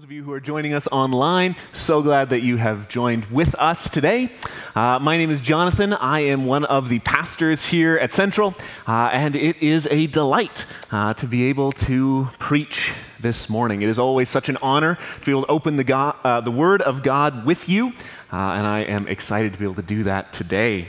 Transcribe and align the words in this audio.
Those 0.00 0.06
of 0.06 0.12
you 0.12 0.24
who 0.24 0.32
are 0.32 0.40
joining 0.40 0.72
us 0.72 0.86
online, 0.86 1.56
so 1.72 2.00
glad 2.00 2.30
that 2.30 2.40
you 2.40 2.56
have 2.56 2.88
joined 2.88 3.26
with 3.26 3.54
us 3.56 3.90
today. 3.90 4.32
Uh, 4.74 4.98
my 4.98 5.18
name 5.18 5.30
is 5.30 5.42
Jonathan. 5.42 5.92
I 5.92 6.20
am 6.20 6.46
one 6.46 6.64
of 6.64 6.88
the 6.88 7.00
pastors 7.00 7.66
here 7.66 7.98
at 7.98 8.10
Central, 8.10 8.54
uh, 8.88 9.10
and 9.12 9.36
it 9.36 9.62
is 9.62 9.86
a 9.90 10.06
delight 10.06 10.64
uh, 10.90 11.12
to 11.12 11.26
be 11.26 11.44
able 11.50 11.72
to 11.72 12.30
preach 12.38 12.94
this 13.20 13.50
morning. 13.50 13.82
It 13.82 13.90
is 13.90 13.98
always 13.98 14.30
such 14.30 14.48
an 14.48 14.56
honor 14.62 14.96
to 15.16 15.20
be 15.20 15.32
able 15.32 15.42
to 15.42 15.50
open 15.50 15.76
the, 15.76 15.84
God, 15.84 16.16
uh, 16.24 16.40
the 16.40 16.50
Word 16.50 16.80
of 16.80 17.02
God 17.02 17.44
with 17.44 17.68
you, 17.68 17.88
uh, 18.32 18.36
and 18.56 18.66
I 18.66 18.78
am 18.84 19.06
excited 19.06 19.52
to 19.52 19.58
be 19.58 19.66
able 19.66 19.74
to 19.74 19.82
do 19.82 20.04
that 20.04 20.32
today. 20.32 20.88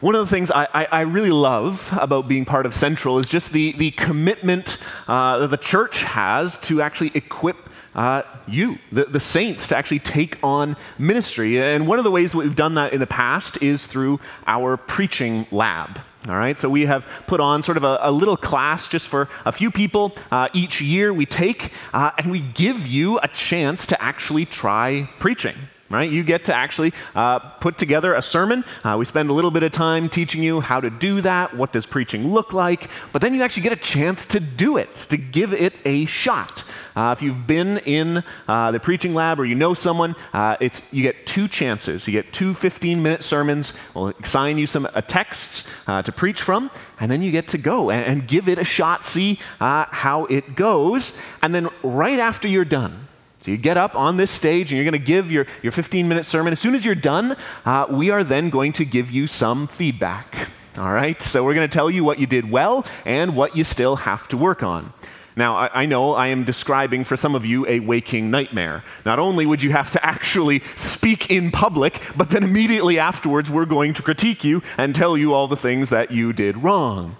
One 0.00 0.14
of 0.14 0.28
the 0.28 0.30
things 0.30 0.50
I, 0.50 0.68
I, 0.74 0.84
I, 0.84 1.00
really 1.00 1.30
love 1.30 1.88
about 1.98 2.28
being 2.28 2.44
part 2.44 2.66
of 2.66 2.74
Central 2.74 3.18
is 3.18 3.26
just 3.26 3.52
the, 3.52 3.72
the 3.72 3.92
commitment 3.92 4.76
uh, 5.08 5.38
that 5.38 5.48
the 5.48 5.56
church 5.56 6.02
has 6.02 6.58
to 6.62 6.82
actually 6.82 7.10
equip 7.14 7.70
uh, 7.94 8.22
you, 8.46 8.78
the, 8.92 9.04
the 9.04 9.20
saints, 9.20 9.68
to 9.68 9.76
actually 9.76 10.00
take 10.00 10.38
on 10.42 10.76
ministry. 10.98 11.60
And 11.60 11.86
one 11.86 11.98
of 11.98 12.04
the 12.04 12.10
ways 12.10 12.32
that 12.32 12.38
we've 12.38 12.56
done 12.56 12.74
that 12.74 12.92
in 12.92 13.00
the 13.00 13.06
past 13.06 13.62
is 13.62 13.86
through 13.86 14.20
our 14.46 14.76
preaching 14.76 15.46
lab. 15.50 16.00
All 16.28 16.36
right, 16.36 16.58
so 16.58 16.70
we 16.70 16.86
have 16.86 17.06
put 17.26 17.38
on 17.38 17.62
sort 17.62 17.76
of 17.76 17.84
a, 17.84 17.98
a 18.00 18.10
little 18.10 18.36
class 18.36 18.88
just 18.88 19.08
for 19.08 19.28
a 19.44 19.52
few 19.52 19.70
people 19.70 20.16
uh, 20.30 20.48
each 20.54 20.80
year 20.80 21.12
we 21.12 21.26
take, 21.26 21.70
uh, 21.92 22.12
and 22.16 22.30
we 22.30 22.40
give 22.40 22.86
you 22.86 23.18
a 23.18 23.28
chance 23.28 23.86
to 23.88 24.02
actually 24.02 24.46
try 24.46 25.08
preaching 25.18 25.54
right? 25.94 26.10
You 26.10 26.22
get 26.22 26.44
to 26.46 26.54
actually 26.54 26.92
uh, 27.14 27.38
put 27.38 27.78
together 27.78 28.14
a 28.14 28.22
sermon. 28.22 28.64
Uh, 28.82 28.96
we 28.98 29.04
spend 29.04 29.30
a 29.30 29.32
little 29.32 29.50
bit 29.50 29.62
of 29.62 29.72
time 29.72 30.08
teaching 30.08 30.42
you 30.42 30.60
how 30.60 30.80
to 30.80 30.90
do 30.90 31.20
that. 31.20 31.56
What 31.56 31.72
does 31.72 31.86
preaching 31.86 32.32
look 32.32 32.52
like? 32.52 32.90
But 33.12 33.22
then 33.22 33.32
you 33.32 33.42
actually 33.42 33.62
get 33.62 33.72
a 33.72 33.76
chance 33.76 34.26
to 34.26 34.40
do 34.40 34.76
it, 34.76 34.94
to 35.08 35.16
give 35.16 35.52
it 35.52 35.74
a 35.84 36.04
shot. 36.06 36.64
Uh, 36.96 37.12
if 37.16 37.22
you've 37.22 37.46
been 37.46 37.78
in 37.78 38.22
uh, 38.46 38.70
the 38.70 38.78
preaching 38.78 39.14
lab 39.14 39.40
or 39.40 39.44
you 39.44 39.54
know 39.54 39.74
someone, 39.74 40.14
uh, 40.32 40.56
it's, 40.60 40.80
you 40.92 41.02
get 41.02 41.26
two 41.26 41.48
chances. 41.48 42.06
You 42.06 42.12
get 42.12 42.32
two 42.32 42.54
15 42.54 43.02
minute 43.02 43.24
sermons. 43.24 43.72
We'll 43.94 44.12
assign 44.22 44.58
you 44.58 44.66
some 44.66 44.86
uh, 44.86 45.00
texts 45.00 45.68
to 45.86 46.12
preach 46.12 46.42
from, 46.42 46.70
and 47.00 47.10
then 47.10 47.22
you 47.22 47.30
get 47.30 47.48
to 47.48 47.58
go 47.58 47.90
and, 47.90 48.04
and 48.04 48.28
give 48.28 48.48
it 48.48 48.58
a 48.58 48.64
shot, 48.64 49.04
see 49.04 49.38
how 49.58 50.26
it 50.30 50.54
goes. 50.54 51.20
And 51.42 51.54
then 51.54 51.68
right 51.82 52.18
after 52.18 52.46
you're 52.48 52.64
done, 52.64 53.08
so 53.44 53.50
you 53.50 53.58
get 53.58 53.76
up 53.76 53.94
on 53.94 54.16
this 54.16 54.30
stage 54.30 54.72
and 54.72 54.78
you're 54.78 54.90
going 54.90 54.98
to 54.98 55.06
give 55.06 55.30
your, 55.30 55.46
your 55.62 55.70
15 55.70 56.08
minute 56.08 56.24
sermon. 56.24 56.54
As 56.54 56.60
soon 56.60 56.74
as 56.74 56.82
you're 56.82 56.94
done, 56.94 57.36
uh, 57.66 57.84
we 57.90 58.08
are 58.08 58.24
then 58.24 58.48
going 58.48 58.72
to 58.72 58.86
give 58.86 59.10
you 59.10 59.26
some 59.26 59.66
feedback. 59.66 60.48
All 60.78 60.90
right? 60.90 61.20
So 61.20 61.44
we're 61.44 61.52
going 61.52 61.68
to 61.68 61.72
tell 61.72 61.90
you 61.90 62.04
what 62.04 62.18
you 62.18 62.26
did 62.26 62.50
well 62.50 62.86
and 63.04 63.36
what 63.36 63.54
you 63.54 63.62
still 63.62 63.96
have 63.96 64.28
to 64.28 64.38
work 64.38 64.62
on. 64.62 64.94
Now, 65.36 65.58
I, 65.58 65.82
I, 65.82 65.84
know 65.84 66.14
I 66.14 66.28
am 66.28 66.44
describing 66.44 67.04
for 67.04 67.18
some 67.18 67.34
of 67.34 67.44
you 67.44 67.66
a 67.66 67.80
waking 67.80 68.30
nightmare. 68.30 68.82
Not 69.04 69.18
only 69.18 69.44
would 69.44 69.62
you 69.62 69.72
have 69.72 69.90
to 69.90 70.06
actually 70.06 70.62
speak 70.76 71.30
in 71.30 71.50
public, 71.50 72.00
but 72.16 72.30
then 72.30 72.44
immediately 72.44 72.98
afterwards 72.98 73.50
we're 73.50 73.66
going 73.66 73.92
to 73.92 74.02
critique 74.02 74.42
you 74.42 74.62
and 74.78 74.94
tell 74.94 75.18
you 75.18 75.34
all 75.34 75.48
the 75.48 75.56
things 75.56 75.90
that 75.90 76.10
you 76.10 76.32
did 76.32 76.62
wrong. 76.62 77.18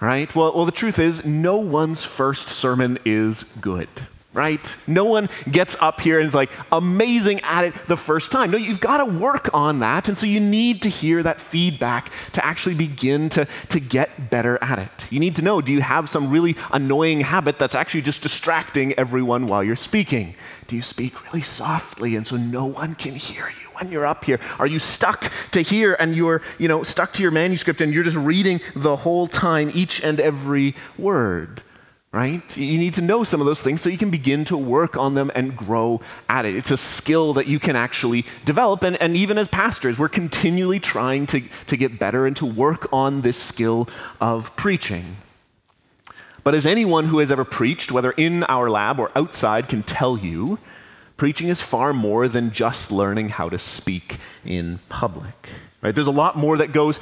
Right? 0.00 0.34
Well, 0.34 0.54
well 0.54 0.64
the 0.64 0.72
truth 0.72 0.98
is, 0.98 1.26
no 1.26 1.58
one's 1.58 2.04
first 2.04 2.48
sermon 2.48 2.98
is 3.04 3.42
good 3.60 3.90
right? 4.38 4.60
No 4.86 5.04
one 5.04 5.28
gets 5.50 5.74
up 5.80 6.00
here 6.00 6.20
and 6.20 6.28
is 6.28 6.34
like 6.34 6.50
amazing 6.70 7.40
at 7.40 7.64
it 7.64 7.74
the 7.88 7.96
first 7.96 8.30
time. 8.30 8.52
No, 8.52 8.56
you've 8.56 8.78
got 8.78 8.98
to 8.98 9.04
work 9.04 9.50
on 9.52 9.80
that. 9.80 10.08
And 10.08 10.16
so 10.16 10.26
you 10.26 10.38
need 10.38 10.80
to 10.82 10.88
hear 10.88 11.24
that 11.24 11.40
feedback 11.40 12.12
to 12.34 12.46
actually 12.46 12.76
begin 12.76 13.30
to, 13.30 13.48
to 13.70 13.80
get 13.80 14.30
better 14.30 14.56
at 14.62 14.78
it. 14.78 15.10
You 15.10 15.18
need 15.18 15.34
to 15.36 15.42
know 15.42 15.60
do 15.60 15.72
you 15.72 15.80
have 15.80 16.08
some 16.08 16.30
really 16.30 16.56
annoying 16.70 17.22
habit 17.22 17.58
that's 17.58 17.74
actually 17.74 18.02
just 18.02 18.22
distracting 18.22 18.92
everyone 18.92 19.48
while 19.48 19.64
you're 19.64 19.74
speaking? 19.74 20.36
Do 20.68 20.76
you 20.76 20.82
speak 20.82 21.24
really 21.24 21.42
softly 21.42 22.14
and 22.14 22.24
so 22.24 22.36
no 22.36 22.64
one 22.64 22.94
can 22.94 23.16
hear 23.16 23.52
you? 23.60 23.68
when 23.80 23.92
you're 23.92 24.06
up 24.06 24.24
here? 24.24 24.40
Are 24.58 24.66
you 24.66 24.80
stuck 24.80 25.30
to 25.52 25.60
here 25.60 25.96
and 26.00 26.16
you're, 26.16 26.42
you 26.58 26.66
know, 26.66 26.82
stuck 26.82 27.12
to 27.12 27.22
your 27.22 27.30
manuscript 27.30 27.80
and 27.80 27.94
you're 27.94 28.02
just 28.02 28.16
reading 28.16 28.60
the 28.74 28.96
whole 28.96 29.28
time, 29.28 29.70
each 29.72 30.02
and 30.02 30.18
every 30.18 30.74
word? 30.98 31.62
Right? 32.12 32.56
You 32.56 32.78
need 32.78 32.94
to 32.94 33.02
know 33.02 33.22
some 33.22 33.40
of 33.40 33.46
those 33.46 33.60
things 33.60 33.82
so 33.82 33.90
you 33.90 33.98
can 33.98 34.10
begin 34.10 34.44
to 34.46 34.56
work 34.56 34.96
on 34.96 35.14
them 35.14 35.30
and 35.34 35.56
grow 35.56 36.00
at 36.28 36.46
it. 36.46 36.56
It's 36.56 36.70
a 36.70 36.76
skill 36.76 37.34
that 37.34 37.46
you 37.46 37.60
can 37.60 37.76
actually 37.76 38.24
develop. 38.44 38.82
And, 38.82 38.96
and 39.00 39.16
even 39.16 39.36
as 39.36 39.46
pastors, 39.48 39.98
we're 39.98 40.08
continually 40.08 40.80
trying 40.80 41.26
to, 41.28 41.42
to 41.66 41.76
get 41.76 41.98
better 41.98 42.26
and 42.26 42.36
to 42.38 42.46
work 42.46 42.90
on 42.92 43.20
this 43.20 43.36
skill 43.36 43.88
of 44.20 44.56
preaching. 44.56 45.18
But 46.44 46.54
as 46.54 46.64
anyone 46.64 47.08
who 47.08 47.18
has 47.18 47.30
ever 47.30 47.44
preached, 47.44 47.92
whether 47.92 48.12
in 48.12 48.42
our 48.44 48.70
lab 48.70 48.98
or 48.98 49.10
outside, 49.14 49.68
can 49.68 49.82
tell 49.82 50.16
you, 50.16 50.58
preaching 51.18 51.48
is 51.48 51.60
far 51.60 51.92
more 51.92 52.26
than 52.26 52.52
just 52.52 52.90
learning 52.90 53.30
how 53.30 53.50
to 53.50 53.58
speak 53.58 54.16
in 54.46 54.78
public. 54.88 55.50
Right? 55.80 55.94
There's 55.94 56.08
a 56.08 56.12
lot 56.12 56.36
more 56.36 56.56
that 56.56 56.72
goes 56.72 56.98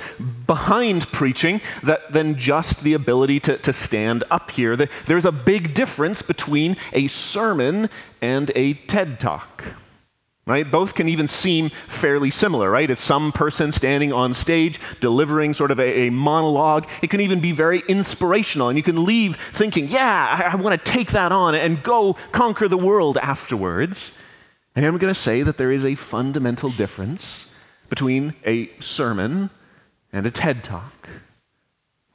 behind 0.46 1.08
preaching 1.08 1.62
that, 1.82 2.12
than 2.12 2.38
just 2.38 2.82
the 2.82 2.92
ability 2.92 3.40
to, 3.40 3.56
to 3.58 3.72
stand 3.72 4.22
up 4.30 4.50
here. 4.50 4.76
There's 4.76 5.24
a 5.24 5.32
big 5.32 5.72
difference 5.72 6.20
between 6.20 6.76
a 6.92 7.06
sermon 7.06 7.88
and 8.20 8.52
a 8.54 8.74
TED 8.74 9.18
talk. 9.18 9.64
Right? 10.46 10.70
Both 10.70 10.94
can 10.94 11.08
even 11.08 11.26
seem 11.26 11.70
fairly 11.88 12.30
similar, 12.30 12.70
right? 12.70 12.88
It's 12.88 13.02
some 13.02 13.32
person 13.32 13.72
standing 13.72 14.12
on 14.12 14.32
stage 14.32 14.78
delivering 15.00 15.54
sort 15.54 15.72
of 15.72 15.80
a, 15.80 16.06
a 16.06 16.10
monologue. 16.10 16.86
It 17.02 17.10
can 17.10 17.20
even 17.20 17.40
be 17.40 17.50
very 17.50 17.82
inspirational, 17.88 18.68
and 18.68 18.76
you 18.76 18.84
can 18.84 19.04
leave 19.04 19.36
thinking, 19.54 19.88
yeah, 19.88 20.44
I, 20.46 20.52
I 20.52 20.54
want 20.54 20.84
to 20.84 20.92
take 20.92 21.10
that 21.12 21.32
on 21.32 21.56
and 21.56 21.82
go 21.82 22.16
conquer 22.30 22.68
the 22.68 22.76
world 22.76 23.16
afterwards. 23.16 24.16
And 24.76 24.86
I'm 24.86 24.98
going 24.98 25.12
to 25.12 25.18
say 25.18 25.42
that 25.42 25.56
there 25.56 25.72
is 25.72 25.84
a 25.84 25.96
fundamental 25.96 26.70
difference 26.70 27.45
between 27.88 28.34
a 28.44 28.70
sermon 28.80 29.50
and 30.12 30.26
a 30.26 30.30
TED 30.30 30.64
talk. 30.64 31.08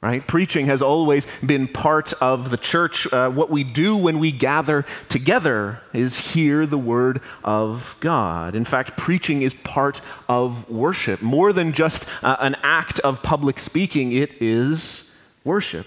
Right? 0.00 0.26
Preaching 0.26 0.66
has 0.66 0.82
always 0.82 1.28
been 1.46 1.68
part 1.68 2.12
of 2.14 2.50
the 2.50 2.56
church. 2.56 3.12
Uh, 3.12 3.30
what 3.30 3.50
we 3.50 3.62
do 3.62 3.96
when 3.96 4.18
we 4.18 4.32
gather 4.32 4.84
together 5.08 5.80
is 5.92 6.18
hear 6.18 6.66
the 6.66 6.78
word 6.78 7.20
of 7.44 7.96
God. 8.00 8.56
In 8.56 8.64
fact, 8.64 8.96
preaching 8.96 9.42
is 9.42 9.54
part 9.54 10.00
of 10.28 10.68
worship. 10.68 11.22
More 11.22 11.52
than 11.52 11.72
just 11.72 12.06
uh, 12.24 12.34
an 12.40 12.56
act 12.64 12.98
of 13.00 13.22
public 13.22 13.60
speaking, 13.60 14.10
it 14.10 14.42
is 14.42 15.16
worship. 15.44 15.86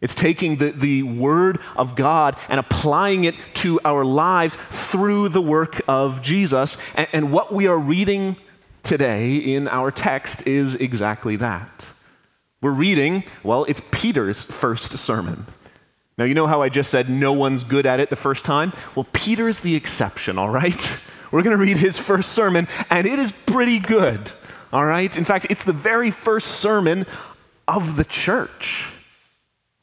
It's 0.00 0.14
taking 0.14 0.56
the, 0.56 0.70
the 0.70 1.02
Word 1.02 1.58
of 1.74 1.96
God 1.96 2.36
and 2.48 2.60
applying 2.60 3.24
it 3.24 3.34
to 3.54 3.80
our 3.84 4.04
lives 4.04 4.54
through 4.54 5.30
the 5.30 5.40
work 5.40 5.80
of 5.88 6.20
Jesus. 6.22 6.76
And, 6.94 7.08
and 7.12 7.32
what 7.32 7.52
we 7.52 7.66
are 7.66 7.78
reading 7.78 8.36
today 8.86 9.34
in 9.34 9.66
our 9.66 9.90
text 9.90 10.46
is 10.46 10.76
exactly 10.76 11.36
that. 11.36 11.86
We're 12.62 12.70
reading, 12.70 13.24
well, 13.42 13.64
it's 13.64 13.82
Peter's 13.90 14.44
first 14.44 14.96
sermon. 14.98 15.46
Now, 16.16 16.24
you 16.24 16.34
know 16.34 16.46
how 16.46 16.62
I 16.62 16.68
just 16.68 16.90
said 16.90 17.10
no 17.10 17.32
one's 17.32 17.64
good 17.64 17.84
at 17.84 18.00
it 18.00 18.10
the 18.10 18.16
first 18.16 18.44
time? 18.44 18.72
Well, 18.94 19.06
Peter's 19.12 19.60
the 19.60 19.74
exception, 19.74 20.38
all 20.38 20.48
right? 20.48 21.00
We're 21.32 21.42
going 21.42 21.56
to 21.56 21.62
read 21.62 21.76
his 21.76 21.98
first 21.98 22.32
sermon, 22.32 22.68
and 22.88 23.06
it 23.06 23.18
is 23.18 23.32
pretty 23.32 23.80
good, 23.80 24.30
all 24.72 24.86
right? 24.86 25.14
In 25.16 25.24
fact, 25.24 25.48
it's 25.50 25.64
the 25.64 25.72
very 25.72 26.12
first 26.12 26.52
sermon 26.52 27.06
of 27.66 27.96
the 27.96 28.04
church. 28.04 28.86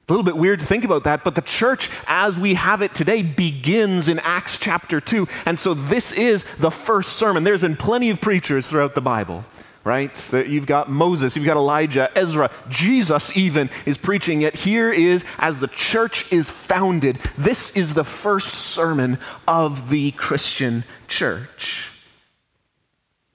A 0.09 0.11
little 0.11 0.25
bit 0.25 0.35
weird 0.35 0.59
to 0.59 0.65
think 0.65 0.83
about 0.83 1.05
that, 1.05 1.23
but 1.23 1.33
the 1.33 1.41
church 1.41 1.89
as 2.07 2.37
we 2.37 2.55
have 2.55 2.81
it 2.81 2.93
today 2.93 3.21
begins 3.21 4.09
in 4.09 4.19
Acts 4.19 4.57
chapter 4.57 4.99
2. 4.99 5.29
And 5.45 5.57
so 5.57 5.73
this 5.73 6.11
is 6.11 6.43
the 6.59 6.71
first 6.71 7.13
sermon. 7.13 7.45
There's 7.45 7.61
been 7.61 7.77
plenty 7.77 8.09
of 8.09 8.19
preachers 8.19 8.67
throughout 8.67 8.95
the 8.95 9.01
Bible, 9.01 9.45
right? 9.85 10.11
You've 10.33 10.65
got 10.65 10.89
Moses, 10.91 11.37
you've 11.37 11.45
got 11.45 11.55
Elijah, 11.55 12.11
Ezra, 12.17 12.51
Jesus 12.67 13.37
even 13.37 13.69
is 13.85 13.97
preaching. 13.97 14.41
Yet 14.41 14.55
here 14.55 14.91
is, 14.91 15.23
as 15.37 15.61
the 15.61 15.69
church 15.69 16.29
is 16.33 16.49
founded, 16.49 17.17
this 17.37 17.77
is 17.77 17.93
the 17.93 18.03
first 18.03 18.55
sermon 18.55 19.19
of 19.47 19.89
the 19.89 20.11
Christian 20.11 20.83
church. 21.07 21.92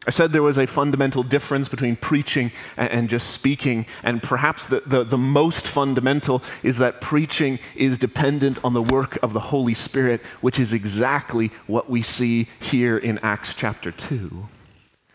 I 0.09 0.11
said 0.11 0.33
there 0.33 0.43
was 0.43 0.57
a 0.57 0.67
fundamental 0.67 1.23
difference 1.23 1.69
between 1.69 1.95
preaching 1.95 2.51
and, 2.79 3.11
just 3.11 3.29
speaking, 3.29 3.85
and 4.03 4.23
perhaps 4.23 4.65
the, 4.65 4.81
the, 4.81 5.05
the, 5.05 5.19
most 5.19 5.69
fundamental 5.69 6.43
is 6.63 6.79
that 6.79 7.03
preaching 7.03 7.59
is 7.77 7.99
dependent 7.99 8.59
on 8.65 8.73
the 8.73 8.81
work 8.81 9.23
of 9.23 9.35
the 9.35 9.41
Holy 9.41 9.75
Spirit, 9.75 10.23
which 10.41 10.59
is 10.59 10.73
exactly 10.73 11.51
what 11.67 11.91
we 11.91 12.01
see 12.01 12.49
here 12.59 12.97
in 12.97 13.19
Acts 13.19 13.53
chapter 13.53 13.93
2. 13.93 14.49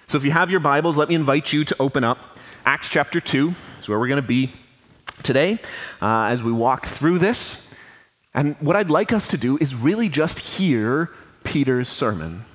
So 0.05 0.17
if 0.19 0.23
you 0.23 0.29
have 0.29 0.51
your 0.51 0.59
Bibles, 0.59 0.95
let 0.95 1.09
me 1.09 1.15
invite 1.15 1.51
you 1.51 1.65
to 1.65 1.75
open 1.79 2.03
up 2.03 2.19
Acts 2.63 2.87
chapter 2.87 3.19
2. 3.19 3.51
Is 3.79 3.89
where 3.89 3.97
we're 3.97 4.07
going 4.07 4.21
to 4.21 4.27
be 4.27 4.51
today 5.23 5.57
uh, 6.03 6.25
as 6.25 6.43
we 6.43 6.51
walk 6.51 6.85
through 6.85 7.17
this. 7.17 7.73
And 8.35 8.55
what 8.59 8.75
I'd 8.75 8.91
like 8.91 9.11
us 9.11 9.27
to 9.29 9.37
do 9.37 9.57
is 9.57 9.73
really 9.73 10.07
just 10.07 10.37
hear 10.37 11.09
Peter's 11.43 11.89
sermon. 11.89 12.45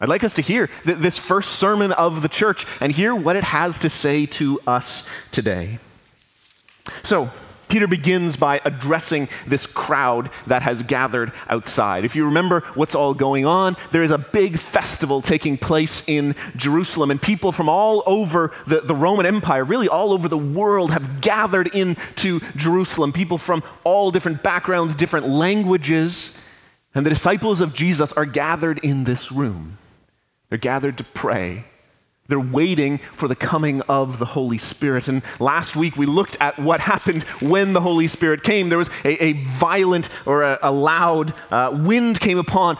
I'd 0.00 0.08
like 0.08 0.22
us 0.22 0.34
to 0.34 0.42
hear 0.42 0.68
th- 0.84 0.98
this 0.98 1.18
first 1.18 1.52
sermon 1.52 1.92
of 1.92 2.22
the 2.22 2.28
church 2.28 2.66
and 2.80 2.92
hear 2.92 3.14
what 3.14 3.36
it 3.36 3.44
has 3.44 3.78
to 3.80 3.90
say 3.90 4.26
to 4.26 4.60
us 4.66 5.08
today. 5.32 5.78
So, 7.02 7.30
Peter 7.68 7.86
begins 7.86 8.36
by 8.36 8.60
addressing 8.64 9.28
this 9.46 9.66
crowd 9.66 10.30
that 10.46 10.62
has 10.62 10.82
gathered 10.82 11.32
outside. 11.48 12.04
If 12.04 12.16
you 12.16 12.24
remember 12.24 12.60
what's 12.74 12.94
all 12.94 13.12
going 13.12 13.44
on, 13.44 13.76
there 13.92 14.02
is 14.02 14.10
a 14.10 14.18
big 14.18 14.58
festival 14.58 15.20
taking 15.20 15.58
place 15.58 16.02
in 16.08 16.34
Jerusalem, 16.56 17.10
and 17.10 17.20
people 17.20 17.52
from 17.52 17.68
all 17.68 18.02
over 18.06 18.52
the, 18.66 18.80
the 18.80 18.94
Roman 18.94 19.26
Empire, 19.26 19.64
really 19.64 19.88
all 19.88 20.12
over 20.12 20.28
the 20.28 20.38
world, 20.38 20.92
have 20.92 21.20
gathered 21.20 21.66
into 21.68 22.40
Jerusalem. 22.56 23.12
People 23.12 23.36
from 23.36 23.62
all 23.84 24.10
different 24.10 24.42
backgrounds, 24.42 24.94
different 24.94 25.28
languages, 25.28 26.38
and 26.94 27.04
the 27.04 27.10
disciples 27.10 27.60
of 27.60 27.74
Jesus 27.74 28.12
are 28.14 28.24
gathered 28.24 28.78
in 28.78 29.04
this 29.04 29.30
room. 29.30 29.76
They're 30.48 30.58
gathered 30.58 30.98
to 30.98 31.04
pray 31.04 31.64
they're 32.28 32.38
waiting 32.38 32.98
for 33.14 33.26
the 33.26 33.34
coming 33.34 33.80
of 33.82 34.18
the 34.18 34.26
Holy 34.26 34.58
Spirit. 34.58 35.08
And 35.08 35.22
last 35.40 35.74
week 35.74 35.96
we 35.96 36.04
looked 36.04 36.36
at 36.40 36.58
what 36.58 36.80
happened 36.80 37.22
when 37.40 37.72
the 37.72 37.80
Holy 37.80 38.06
Spirit 38.06 38.42
came. 38.42 38.68
There 38.68 38.76
was 38.76 38.90
a, 39.02 39.22
a 39.24 39.32
violent 39.32 40.10
or 40.26 40.42
a, 40.42 40.58
a 40.62 40.70
loud 40.70 41.32
uh, 41.50 41.70
wind 41.82 42.20
came 42.20 42.38
upon 42.38 42.76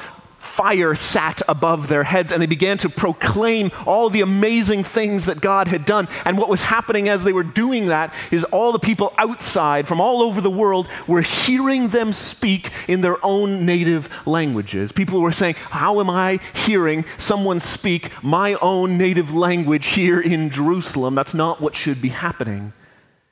fire 0.48 0.94
sat 0.94 1.42
above 1.48 1.88
their 1.88 2.04
heads 2.04 2.32
and 2.32 2.42
they 2.42 2.46
began 2.46 2.78
to 2.78 2.88
proclaim 2.88 3.70
all 3.86 4.10
the 4.10 4.22
amazing 4.22 4.82
things 4.82 5.26
that 5.26 5.40
God 5.40 5.68
had 5.68 5.84
done. 5.84 6.08
And 6.24 6.38
what 6.38 6.48
was 6.48 6.62
happening 6.62 7.08
as 7.08 7.22
they 7.22 7.32
were 7.32 7.44
doing 7.44 7.86
that 7.86 8.12
is 8.30 8.44
all 8.44 8.72
the 8.72 8.78
people 8.78 9.14
outside 9.18 9.86
from 9.86 10.00
all 10.00 10.22
over 10.22 10.40
the 10.40 10.50
world 10.50 10.88
were 11.06 11.22
hearing 11.22 11.88
them 11.88 12.12
speak 12.12 12.70
in 12.88 13.02
their 13.02 13.24
own 13.24 13.66
native 13.66 14.08
languages. 14.26 14.90
People 14.90 15.20
were 15.20 15.32
saying, 15.32 15.54
How 15.70 16.00
am 16.00 16.10
I 16.10 16.40
hearing 16.54 17.04
someone 17.18 17.60
speak 17.60 18.10
my 18.22 18.54
own 18.54 18.98
native 18.98 19.34
language 19.34 19.88
here 19.88 20.20
in 20.20 20.50
Jerusalem? 20.50 21.14
That's 21.14 21.34
not 21.34 21.60
what 21.60 21.76
should 21.76 22.02
be 22.02 22.08
happening. 22.08 22.72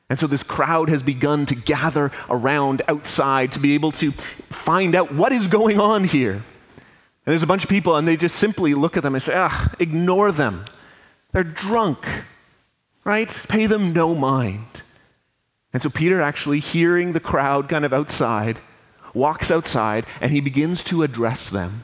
And 0.08 0.18
so 0.18 0.26
this 0.26 0.44
crowd 0.44 0.88
has 0.88 1.02
begun 1.02 1.46
to 1.46 1.54
gather 1.54 2.12
around 2.30 2.82
outside 2.86 3.50
to 3.52 3.58
be 3.58 3.74
able 3.74 3.90
to 3.92 4.12
find 4.50 4.94
out 4.94 5.12
what 5.12 5.32
is 5.32 5.48
going 5.48 5.80
on 5.80 6.04
here. 6.04 6.44
And 7.26 7.32
there's 7.32 7.42
a 7.42 7.46
bunch 7.46 7.64
of 7.64 7.70
people, 7.70 7.96
and 7.96 8.06
they 8.06 8.16
just 8.16 8.36
simply 8.36 8.72
look 8.72 8.96
at 8.96 9.02
them 9.02 9.14
and 9.14 9.22
say, 9.22 9.34
ah, 9.36 9.74
ignore 9.80 10.30
them. 10.30 10.64
They're 11.32 11.42
drunk, 11.42 12.06
right? 13.04 13.28
Pay 13.48 13.66
them 13.66 13.92
no 13.92 14.14
mind. 14.14 14.82
And 15.72 15.82
so 15.82 15.90
Peter, 15.90 16.22
actually 16.22 16.60
hearing 16.60 17.12
the 17.12 17.20
crowd 17.20 17.68
kind 17.68 17.84
of 17.84 17.92
outside, 17.92 18.60
walks 19.12 19.50
outside 19.50 20.06
and 20.20 20.30
he 20.30 20.40
begins 20.40 20.84
to 20.84 21.02
address 21.02 21.50
them. 21.50 21.82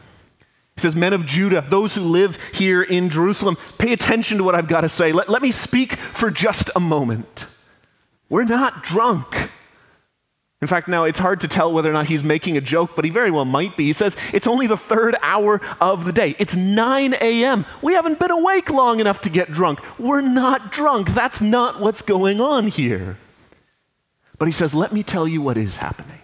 He 0.77 0.81
says, 0.81 0.97
Men 0.97 1.12
of 1.12 1.27
Judah, 1.27 1.62
those 1.69 1.97
who 1.97 2.03
live 2.03 2.38
here 2.55 2.83
in 2.83 3.11
Jerusalem, 3.11 3.59
pay 3.79 3.93
attention 3.93 4.38
to 4.38 4.45
what 4.45 4.55
I've 4.55 4.69
got 4.69 4.83
to 4.83 4.88
say. 4.88 5.12
Let, 5.12 5.29
let 5.29 5.43
me 5.43 5.50
speak 5.50 5.97
for 5.97 6.31
just 6.31 6.71
a 6.75 6.81
moment. 6.81 7.45
We're 8.29 8.45
not 8.45 8.83
drunk. 8.83 9.50
In 10.62 10.69
fact, 10.69 10.87
now 10.87 11.03
it's 11.03 11.19
hard 11.19 11.41
to 11.41 11.49
tell 11.49 11.73
whether 11.73 11.91
or 11.91 11.93
not 11.93 12.06
he's 12.06 12.23
making 12.23 12.56
a 12.56 12.61
joke, 12.61 12.94
but 12.94 13.05
he 13.05 13.11
very 13.11 13.32
well 13.32 13.44
might 13.44 13.76
be. 13.76 13.87
He 13.87 13.93
says, 13.93 14.17
It's 14.32 14.47
only 14.47 14.69
the 14.69 14.76
third 14.76 15.17
hour 15.20 15.61
of 15.81 16.05
the 16.05 16.12
day. 16.12 16.37
It's 16.38 16.55
9 16.55 17.14
a.m. 17.14 17.67
We 17.82 17.94
haven't 17.94 18.20
been 18.20 18.31
awake 18.31 18.70
long 18.70 19.00
enough 19.00 19.20
to 19.23 19.29
get 19.29 19.50
drunk. 19.50 19.81
We're 19.99 20.20
not 20.20 20.70
drunk. 20.70 21.14
That's 21.14 21.41
not 21.41 21.81
what's 21.81 22.00
going 22.00 22.41
on 22.41 22.69
here. 22.69 23.19
But 24.38 24.47
he 24.47 24.53
says, 24.53 24.73
Let 24.73 24.93
me 24.93 25.03
tell 25.03 25.26
you 25.26 25.43
what 25.43 25.56
is 25.56 25.76
happening. 25.76 26.20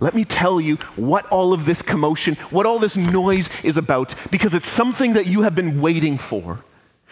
Let 0.00 0.14
me 0.14 0.24
tell 0.24 0.60
you 0.60 0.74
what 0.96 1.24
all 1.26 1.52
of 1.52 1.64
this 1.64 1.80
commotion, 1.80 2.34
what 2.50 2.66
all 2.66 2.80
this 2.80 2.96
noise 2.96 3.48
is 3.62 3.76
about, 3.76 4.16
because 4.32 4.52
it's 4.52 4.68
something 4.68 5.12
that 5.12 5.26
you 5.26 5.42
have 5.42 5.54
been 5.54 5.80
waiting 5.80 6.18
for. 6.18 6.64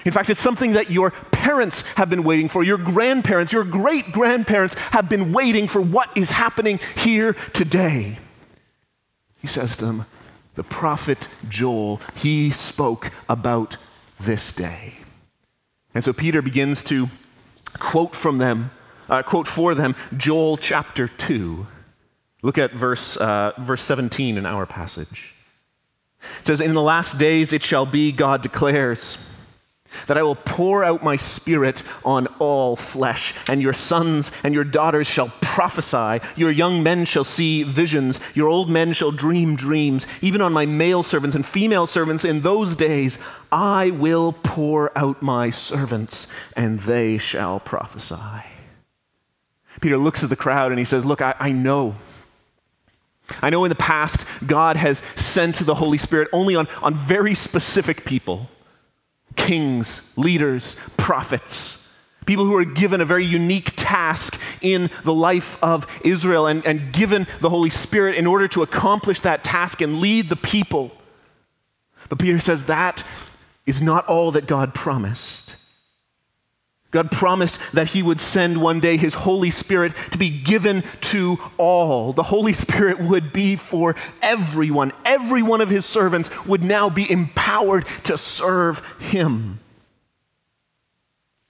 In 0.06 0.12
fact, 0.12 0.30
it's 0.30 0.40
something 0.40 0.74
that 0.74 0.88
your 0.88 1.10
parents 1.32 1.82
have 1.96 2.08
been 2.08 2.22
waiting 2.22 2.48
for, 2.48 2.62
your 2.62 2.78
grandparents, 2.78 3.52
your 3.52 3.64
great 3.64 4.12
grandparents 4.12 4.76
have 4.92 5.08
been 5.08 5.32
waiting 5.32 5.66
for 5.66 5.80
what 5.80 6.16
is 6.16 6.30
happening 6.30 6.78
here 6.96 7.32
today. 7.52 8.18
He 9.42 9.48
says 9.48 9.76
to 9.76 9.84
them, 9.84 10.06
the 10.54 10.62
prophet 10.62 11.28
Joel, 11.48 12.00
he 12.14 12.52
spoke 12.52 13.10
about 13.28 13.78
this 14.18 14.52
day. 14.52 14.94
And 15.92 16.04
so 16.04 16.12
Peter 16.12 16.40
begins 16.40 16.84
to 16.84 17.08
quote 17.78 18.14
from 18.14 18.38
them, 18.38 18.70
uh, 19.08 19.24
quote 19.24 19.48
for 19.48 19.74
them, 19.74 19.96
Joel 20.16 20.56
chapter 20.56 21.08
2. 21.08 21.66
Look 22.42 22.58
at 22.58 22.72
verse, 22.74 23.16
uh, 23.16 23.52
verse 23.58 23.82
17 23.82 24.38
in 24.38 24.46
our 24.46 24.66
passage. 24.66 25.34
It 26.40 26.46
says, 26.46 26.60
In 26.60 26.74
the 26.74 26.82
last 26.82 27.18
days 27.18 27.52
it 27.52 27.64
shall 27.64 27.86
be, 27.86 28.12
God 28.12 28.40
declares, 28.40 29.18
that 30.06 30.18
I 30.18 30.22
will 30.22 30.34
pour 30.34 30.84
out 30.84 31.02
my 31.02 31.16
spirit 31.16 31.82
on 32.04 32.26
all 32.38 32.76
flesh, 32.76 33.34
and 33.48 33.62
your 33.62 33.72
sons 33.72 34.30
and 34.42 34.54
your 34.54 34.64
daughters 34.64 35.06
shall 35.06 35.32
prophesy, 35.40 36.24
your 36.36 36.50
young 36.50 36.82
men 36.82 37.04
shall 37.04 37.24
see 37.24 37.62
visions, 37.62 38.20
your 38.34 38.48
old 38.48 38.68
men 38.68 38.92
shall 38.92 39.10
dream 39.10 39.56
dreams. 39.56 40.06
Even 40.20 40.40
on 40.40 40.52
my 40.52 40.66
male 40.66 41.02
servants 41.02 41.34
and 41.34 41.46
female 41.46 41.86
servants 41.86 42.24
in 42.24 42.42
those 42.42 42.76
days, 42.76 43.18
I 43.50 43.90
will 43.90 44.32
pour 44.32 44.96
out 44.96 45.22
my 45.22 45.50
servants, 45.50 46.34
and 46.56 46.80
they 46.80 47.18
shall 47.18 47.60
prophesy. 47.60 48.16
Peter 49.80 49.98
looks 49.98 50.22
at 50.22 50.30
the 50.30 50.36
crowd 50.36 50.72
and 50.72 50.78
he 50.78 50.84
says, 50.84 51.04
Look, 51.04 51.20
I, 51.20 51.34
I 51.38 51.52
know. 51.52 51.96
I 53.42 53.50
know 53.50 53.64
in 53.64 53.68
the 53.68 53.74
past 53.74 54.24
God 54.46 54.76
has 54.76 55.02
sent 55.16 55.56
the 55.56 55.74
Holy 55.74 55.98
Spirit 55.98 56.28
only 56.32 56.54
on, 56.54 56.68
on 56.82 56.94
very 56.94 57.34
specific 57.34 58.04
people 58.04 58.48
kings, 59.36 60.16
leaders, 60.16 60.76
prophets, 60.96 61.94
people 62.26 62.44
who 62.44 62.56
are 62.56 62.64
given 62.64 63.00
a 63.00 63.04
very 63.04 63.24
unique 63.24 63.72
task 63.76 64.40
in 64.60 64.90
the 65.04 65.14
life 65.14 65.62
of 65.62 65.86
Israel 66.04 66.46
and, 66.46 66.66
and 66.66 66.92
given 66.92 67.26
the 67.40 67.50
Holy 67.50 67.70
Spirit 67.70 68.16
in 68.16 68.26
order 68.26 68.48
to 68.48 68.62
accomplish 68.62 69.20
that 69.20 69.44
task 69.44 69.80
and 69.80 70.00
lead 70.00 70.28
the 70.28 70.36
people. 70.36 70.92
But 72.08 72.18
Peter 72.18 72.38
says 72.38 72.64
that 72.64 73.04
is 73.64 73.80
not 73.80 74.06
all 74.06 74.32
that 74.32 74.46
God 74.46 74.74
promised. 74.74 75.45
God 76.96 77.10
promised 77.10 77.60
that 77.72 77.88
He 77.88 78.02
would 78.02 78.22
send 78.22 78.62
one 78.62 78.80
day 78.80 78.96
His 78.96 79.12
Holy 79.12 79.50
Spirit 79.50 79.94
to 80.12 80.18
be 80.18 80.30
given 80.30 80.82
to 81.02 81.38
all. 81.58 82.14
The 82.14 82.22
Holy 82.22 82.54
Spirit 82.54 82.98
would 82.98 83.34
be 83.34 83.54
for 83.54 83.94
everyone. 84.22 84.94
Every 85.04 85.42
one 85.42 85.60
of 85.60 85.68
His 85.68 85.84
servants 85.84 86.30
would 86.46 86.62
now 86.62 86.88
be 86.88 87.10
empowered 87.10 87.84
to 88.04 88.16
serve 88.16 88.82
Him 88.98 89.60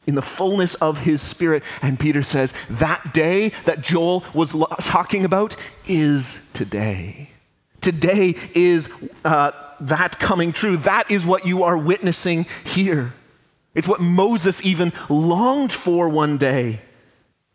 in 0.05 0.17
the 0.17 0.23
fullness 0.23 0.75
of 0.75 0.99
His 0.99 1.23
Spirit. 1.23 1.63
And 1.81 1.97
Peter 1.97 2.25
says, 2.25 2.53
that 2.69 3.15
day 3.15 3.53
that 3.67 3.83
Joel 3.83 4.25
was 4.35 4.53
talking 4.81 5.25
about 5.25 5.55
is 5.87 6.51
today. 6.55 7.31
Today 7.81 8.35
is 8.53 8.91
uh, 9.25 9.53
that 9.79 10.19
coming 10.19 10.53
true. 10.53 10.77
That 10.79 11.09
is 11.09 11.25
what 11.25 11.47
you 11.47 11.63
are 11.63 11.79
witnessing 11.79 12.47
here. 12.65 13.13
It's 13.77 13.87
what 13.87 14.01
Moses 14.01 14.65
even 14.65 14.93
longed 15.11 15.73
for 15.73 16.09
one 16.09 16.39
day. 16.39 16.81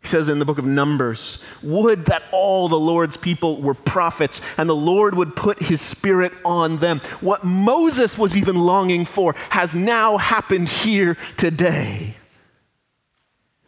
He 0.00 0.08
says 0.08 0.28
in 0.28 0.38
the 0.38 0.44
book 0.44 0.58
of 0.58 0.64
Numbers, 0.64 1.44
Would 1.62 2.06
that 2.06 2.22
all 2.32 2.68
the 2.68 2.78
Lord's 2.78 3.16
people 3.16 3.60
were 3.60 3.74
prophets 3.74 4.40
and 4.56 4.70
the 4.70 4.74
Lord 4.74 5.16
would 5.16 5.34
put 5.34 5.60
his 5.60 5.80
spirit 5.80 6.32
on 6.44 6.78
them. 6.78 7.00
What 7.20 7.44
Moses 7.44 8.16
was 8.16 8.36
even 8.36 8.56
longing 8.56 9.04
for 9.04 9.34
has 9.50 9.74
now 9.74 10.16
happened 10.16 10.68
here 10.68 11.16
today. 11.36 12.16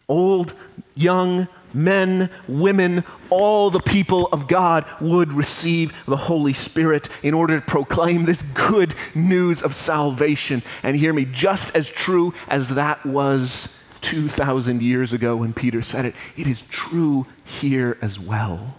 Old, 0.08 0.54
young, 0.94 1.48
men, 1.74 2.30
women, 2.48 3.04
all 3.30 3.70
the 3.70 3.80
people 3.80 4.28
of 4.32 4.48
God 4.48 4.84
would 5.00 5.32
receive 5.32 5.92
the 6.06 6.16
Holy 6.16 6.52
Spirit 6.52 7.08
in 7.22 7.34
order 7.34 7.58
to 7.58 7.66
proclaim 7.66 8.24
this 8.24 8.42
good 8.42 8.94
news 9.14 9.62
of 9.62 9.74
salvation. 9.74 10.62
And 10.82 10.96
hear 10.96 11.12
me, 11.12 11.24
just 11.24 11.74
as 11.76 11.88
true 11.88 12.34
as 12.48 12.70
that 12.70 13.04
was 13.04 13.80
2,000 14.02 14.82
years 14.82 15.12
ago 15.12 15.36
when 15.36 15.52
Peter 15.52 15.82
said 15.82 16.04
it, 16.04 16.14
it 16.36 16.46
is 16.46 16.62
true 16.62 17.26
here 17.44 17.96
as 18.02 18.18
well. 18.20 18.76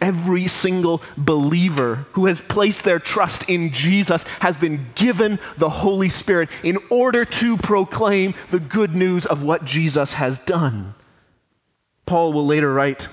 Every 0.00 0.48
single 0.48 1.02
believer 1.16 2.06
who 2.12 2.26
has 2.26 2.40
placed 2.40 2.84
their 2.84 2.98
trust 2.98 3.48
in 3.48 3.72
Jesus 3.72 4.22
has 4.40 4.56
been 4.56 4.86
given 4.94 5.38
the 5.56 5.70
Holy 5.70 6.08
Spirit 6.08 6.50
in 6.62 6.78
order 6.90 7.24
to 7.24 7.56
proclaim 7.56 8.34
the 8.50 8.60
good 8.60 8.94
news 8.94 9.26
of 9.26 9.42
what 9.42 9.64
Jesus 9.64 10.14
has 10.14 10.38
done. 10.40 10.94
Paul 12.08 12.32
will 12.32 12.46
later 12.46 12.72
write, 12.72 13.06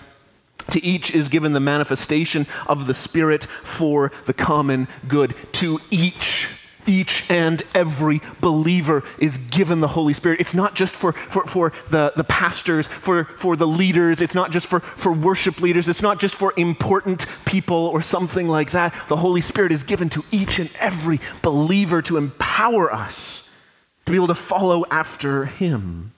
to 0.72 0.82
each 0.82 1.14
is 1.14 1.28
given 1.28 1.52
the 1.52 1.60
manifestation 1.60 2.48
of 2.66 2.88
the 2.88 2.94
Spirit 2.94 3.44
for 3.44 4.14
the 4.26 4.34
common 4.34 4.88
good. 5.10 5.36
To 5.54 5.80
each, 5.92 6.48
each 6.88 7.30
and 7.30 7.62
every 7.74 8.22
believer 8.40 9.04
is 9.20 9.38
given 9.38 9.82
the 9.82 9.90
Holy 9.90 10.14
Spirit. 10.14 10.40
It's 10.40 10.54
not 10.54 10.76
just 10.76 10.96
for, 10.96 11.12
for, 11.12 11.46
for 11.46 11.74
the, 11.90 12.14
the 12.16 12.24
pastors, 12.24 12.88
for, 12.88 13.26
for 13.26 13.58
the 13.58 13.68
leaders, 13.68 14.22
it's 14.22 14.34
not 14.34 14.52
just 14.52 14.66
for, 14.66 14.80
for 14.80 15.12
worship 15.12 15.60
leaders, 15.60 15.90
it's 15.90 16.02
not 16.02 16.22
just 16.22 16.34
for 16.34 16.54
important 16.56 17.26
people 17.44 17.88
or 17.88 18.02
something 18.02 18.48
like 18.48 18.72
that. 18.72 18.96
The 19.10 19.18
Holy 19.18 19.42
Spirit 19.42 19.74
is 19.74 19.84
given 19.84 20.10
to 20.12 20.24
each 20.32 20.58
and 20.58 20.70
every 20.80 21.20
believer 21.42 22.02
to 22.04 22.16
empower 22.16 22.94
us 22.94 23.62
to 24.06 24.14
be 24.14 24.16
able 24.16 24.28
to 24.28 24.36
follow 24.36 24.86
after 24.90 25.48
Him. 25.48 26.14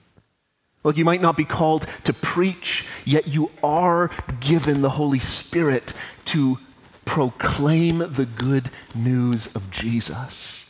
Look, 0.88 0.96
you 0.96 1.04
might 1.04 1.20
not 1.20 1.36
be 1.36 1.44
called 1.44 1.86
to 2.04 2.14
preach, 2.14 2.86
yet 3.04 3.28
you 3.28 3.50
are 3.62 4.10
given 4.40 4.80
the 4.80 4.88
Holy 4.88 5.18
Spirit 5.18 5.92
to 6.24 6.60
proclaim 7.04 7.98
the 7.98 8.24
good 8.24 8.70
news 8.94 9.54
of 9.54 9.70
Jesus. 9.70 10.64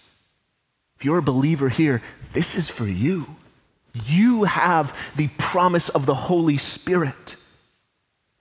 If 0.97 1.05
you're 1.05 1.19
a 1.19 1.23
believer 1.23 1.69
here, 1.69 2.03
this 2.33 2.57
is 2.57 2.69
for 2.69 2.89
you. 2.89 3.37
You 3.95 4.43
have 4.43 4.93
the 5.15 5.29
promise 5.39 5.89
of 5.89 6.05
the 6.05 6.17
Holy 6.17 6.57
Spirit. 6.57 7.37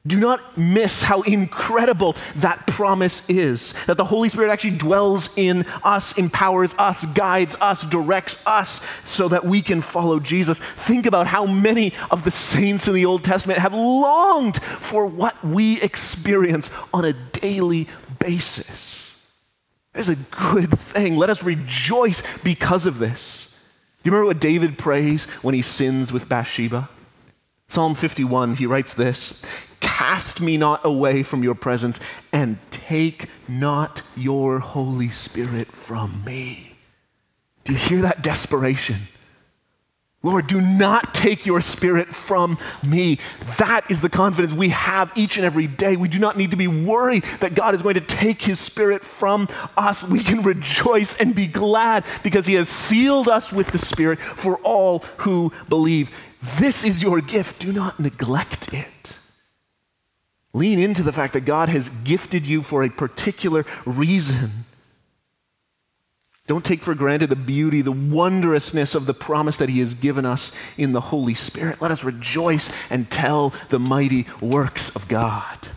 Do 0.08 0.20
not 0.20 0.58
miss 0.58 1.02
how 1.02 1.22
incredible 1.24 2.16
that 2.38 2.66
promise 2.66 3.30
is 3.30 3.74
that 3.86 3.98
the 3.98 4.06
Holy 4.06 4.30
Spirit 4.30 4.52
actually 4.52 4.78
dwells 4.78 5.30
in 5.36 5.66
us, 5.84 6.18
empowers 6.18 6.74
us, 6.76 7.06
guides 7.14 7.56
us, 7.60 7.82
directs 7.82 8.46
us 8.48 8.86
so 9.06 9.28
that 9.28 9.46
we 9.46 9.62
can 9.62 9.82
follow 9.82 10.20
Jesus. 10.20 10.60
Think 10.60 11.06
about 11.06 11.28
how 11.28 11.46
many 11.46 11.94
of 12.10 12.24
the 12.24 12.32
saints 12.32 12.88
in 12.88 12.94
the 12.94 13.06
Old 13.06 13.24
Testament 13.24 13.60
have 13.60 13.74
longed 13.74 14.62
for 14.80 15.06
what 15.06 15.44
we 15.44 15.82
experience 15.82 16.72
on 16.94 17.04
a 17.04 17.14
daily 17.14 17.88
basis. 18.20 19.22
It 19.94 20.02
is 20.02 20.10
a 20.10 20.16
good 20.16 20.80
thing. 20.80 21.18
Let 21.18 21.30
us 21.30 21.44
rejoice 21.44 22.24
because 22.44 22.86
of 22.86 23.00
this. 23.00 23.62
Do 24.04 24.10
you 24.10 24.12
remember 24.12 24.28
what 24.28 24.40
David 24.40 24.78
prays 24.78 25.26
when 25.42 25.54
he 25.54 25.62
sins 25.62 26.14
with 26.14 26.30
Bathsheba? 26.30 26.90
Psalm 27.68 27.96
51, 27.96 28.56
he 28.56 28.66
writes 28.66 28.94
this 28.94 29.46
Cast 29.98 30.42
me 30.42 30.58
not 30.58 30.86
away 30.86 31.24
from 31.24 31.42
your 31.42 31.56
presence, 31.56 32.00
and 32.32 32.60
take 32.70 33.32
not 33.48 34.04
your 34.16 34.60
Holy 34.60 35.10
Spirit 35.10 35.72
from 35.72 36.24
me. 36.24 36.76
Do 37.64 37.74
you 37.74 37.80
hear 37.80 38.04
that 38.04 38.22
desperation? 38.22 39.08
Lord, 40.22 40.46
do 40.46 40.62
not 40.62 41.16
take 41.16 41.48
your 41.48 41.62
spirit 41.62 42.14
from 42.14 42.60
me. 42.86 43.18
That 43.58 43.90
is 43.90 44.02
the 44.02 44.08
confidence 44.08 44.54
we 44.54 44.70
have 44.70 45.12
each 45.16 45.36
and 45.36 45.44
every 45.44 45.66
day. 45.66 45.96
We 45.96 46.10
do 46.10 46.20
not 46.20 46.38
need 46.38 46.52
to 46.52 46.58
be 46.58 46.68
worried 46.68 47.24
that 47.40 47.56
God 47.56 47.74
is 47.74 47.82
going 47.82 47.96
to 47.96 48.02
take 48.02 48.44
his 48.44 48.60
spirit 48.60 49.04
from 49.04 49.48
us. 49.76 50.08
We 50.08 50.24
can 50.24 50.44
rejoice 50.44 51.20
and 51.20 51.34
be 51.34 51.48
glad 51.48 52.04
because 52.22 52.46
he 52.46 52.54
has 52.54 52.70
sealed 52.70 53.28
us 53.28 53.52
with 53.52 53.72
the 53.72 53.80
spirit 53.80 54.20
for 54.20 54.58
all 54.58 55.00
who 55.18 55.52
believe. 55.70 56.12
This 56.60 56.84
is 56.84 57.02
your 57.02 57.20
gift. 57.20 57.60
Do 57.60 57.74
not 57.74 58.00
neglect 58.00 58.72
it. 58.76 59.17
Lean 60.58 60.80
into 60.80 61.04
the 61.04 61.12
fact 61.12 61.34
that 61.34 61.42
God 61.42 61.70
has 61.70 61.90
gifted 61.90 62.48
you 62.48 62.64
for 62.64 62.84
a 62.84 62.90
particular 62.90 63.66
reason. 63.86 64.66
Don't 66.48 66.66
take 66.66 66.80
for 66.80 66.96
granted 66.96 67.30
the 67.30 67.36
beauty, 67.36 67.82
the 67.82 67.92
wondrousness 67.92 68.96
of 68.96 69.06
the 69.06 69.14
promise 69.14 69.58
that 69.58 69.70
He 69.70 69.80
has 69.82 69.94
given 69.94 70.26
us 70.26 70.54
in 70.78 70.94
the 70.94 71.02
Holy 71.02 71.36
Spirit. 71.36 71.82
Let 71.82 71.92
us 71.92 72.04
rejoice 72.04 72.74
and 72.90 73.12
tell 73.12 73.54
the 73.70 73.80
mighty 73.80 74.26
works 74.42 74.96
of 74.96 75.08
God. 75.08 75.70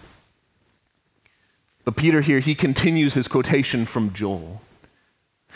But 1.85 1.97
Peter 1.97 2.21
here, 2.21 2.41
he 2.41 2.55
continues 2.55 3.15
his 3.15 3.27
quotation 3.27 3.85
from 3.85 4.13
Joel. 4.13 4.63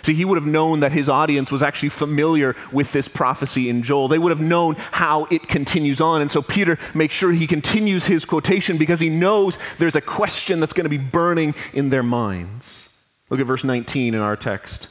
See, 0.04 0.12
he 0.12 0.24
would 0.24 0.36
have 0.36 0.46
known 0.46 0.80
that 0.80 0.92
his 0.92 1.08
audience 1.08 1.50
was 1.50 1.62
actually 1.62 1.88
familiar 1.88 2.54
with 2.70 2.92
this 2.92 3.08
prophecy 3.08 3.70
in 3.70 3.82
Joel. 3.82 4.06
They 4.06 4.18
would 4.18 4.30
have 4.30 4.40
known 4.40 4.74
how 4.76 5.24
it 5.30 5.48
continues 5.48 6.00
on. 6.00 6.20
And 6.20 6.30
so 6.30 6.42
Peter 6.42 6.78
makes 6.92 7.14
sure 7.14 7.32
he 7.32 7.46
continues 7.46 8.06
his 8.06 8.26
quotation 8.26 8.76
because 8.76 9.00
he 9.00 9.08
knows 9.08 9.56
there's 9.78 9.96
a 9.96 10.02
question 10.02 10.60
that's 10.60 10.74
going 10.74 10.84
to 10.84 10.90
be 10.90 10.98
burning 10.98 11.54
in 11.72 11.88
their 11.88 12.02
minds. 12.02 12.90
Look 13.30 13.40
at 13.40 13.46
verse 13.46 13.64
19 13.64 14.14
in 14.14 14.20
our 14.20 14.36
text. 14.36 14.90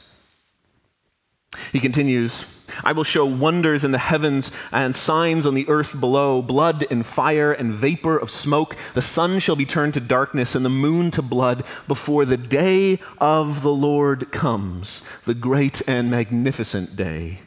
He 1.72 1.78
continues, 1.78 2.53
I 2.82 2.92
will 2.92 3.04
show 3.04 3.24
wonders 3.24 3.84
in 3.84 3.92
the 3.92 3.98
heavens 3.98 4.50
and 4.72 4.96
signs 4.96 5.46
on 5.46 5.54
the 5.54 5.68
earth 5.68 6.00
below 6.00 6.42
blood 6.42 6.84
and 6.90 7.06
fire 7.06 7.52
and 7.52 7.72
vapor 7.72 8.16
of 8.16 8.30
smoke. 8.30 8.76
The 8.94 9.02
sun 9.02 9.38
shall 9.38 9.56
be 9.56 9.66
turned 9.66 9.94
to 9.94 10.00
darkness 10.00 10.54
and 10.54 10.64
the 10.64 10.70
moon 10.70 11.10
to 11.12 11.22
blood 11.22 11.64
before 11.86 12.24
the 12.24 12.36
day 12.36 12.98
of 13.18 13.62
the 13.62 13.72
Lord 13.72 14.32
comes, 14.32 15.02
the 15.24 15.34
great 15.34 15.82
and 15.86 16.10
magnificent 16.10 16.96
day. 16.96 17.40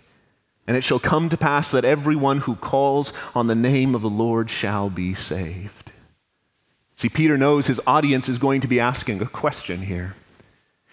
And 0.68 0.76
it 0.76 0.84
shall 0.84 1.00
come 1.00 1.30
to 1.30 1.38
pass 1.38 1.72
that 1.72 1.86
everyone 1.86 2.40
who 2.40 2.56
calls 2.56 3.14
on 3.34 3.48
the 3.48 3.56
name 3.56 3.96
of 3.96 4.02
the 4.02 4.10
Lord 4.10 4.50
shall 4.50 4.90
be 4.90 5.16
saved. 5.16 5.92
See, 6.98 7.10
Peter 7.10 7.38
knows 7.38 7.68
his 7.68 7.80
audience 7.88 8.28
is 8.28 8.38
going 8.38 8.60
to 8.62 8.68
be 8.68 8.80
asking 8.80 9.22
a 9.22 9.28
question 9.28 9.84
here. 9.84 10.16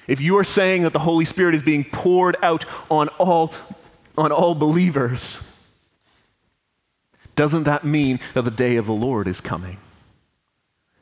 If 0.07 0.21
you 0.21 0.37
are 0.39 0.45
saying 0.45 0.83
that 0.83 0.93
the 0.93 0.99
Holy 1.01 1.25
Spirit 1.25 1.55
is 1.55 1.63
being 1.63 1.85
poured 1.85 2.37
out 2.43 2.65
on 2.91 3.09
all, 3.19 3.55
on 4.17 4.33
all 4.33 4.55
believers, 4.55 5.39
doesn't 7.37 7.65
that 7.65 7.85
mean 7.85 8.21
that 8.35 8.43
the 8.43 8.51
day 8.51 8.77
of 8.77 8.87
the 8.87 8.93
Lord 8.93 9.27
is 9.27 9.41
coming? 9.41 9.79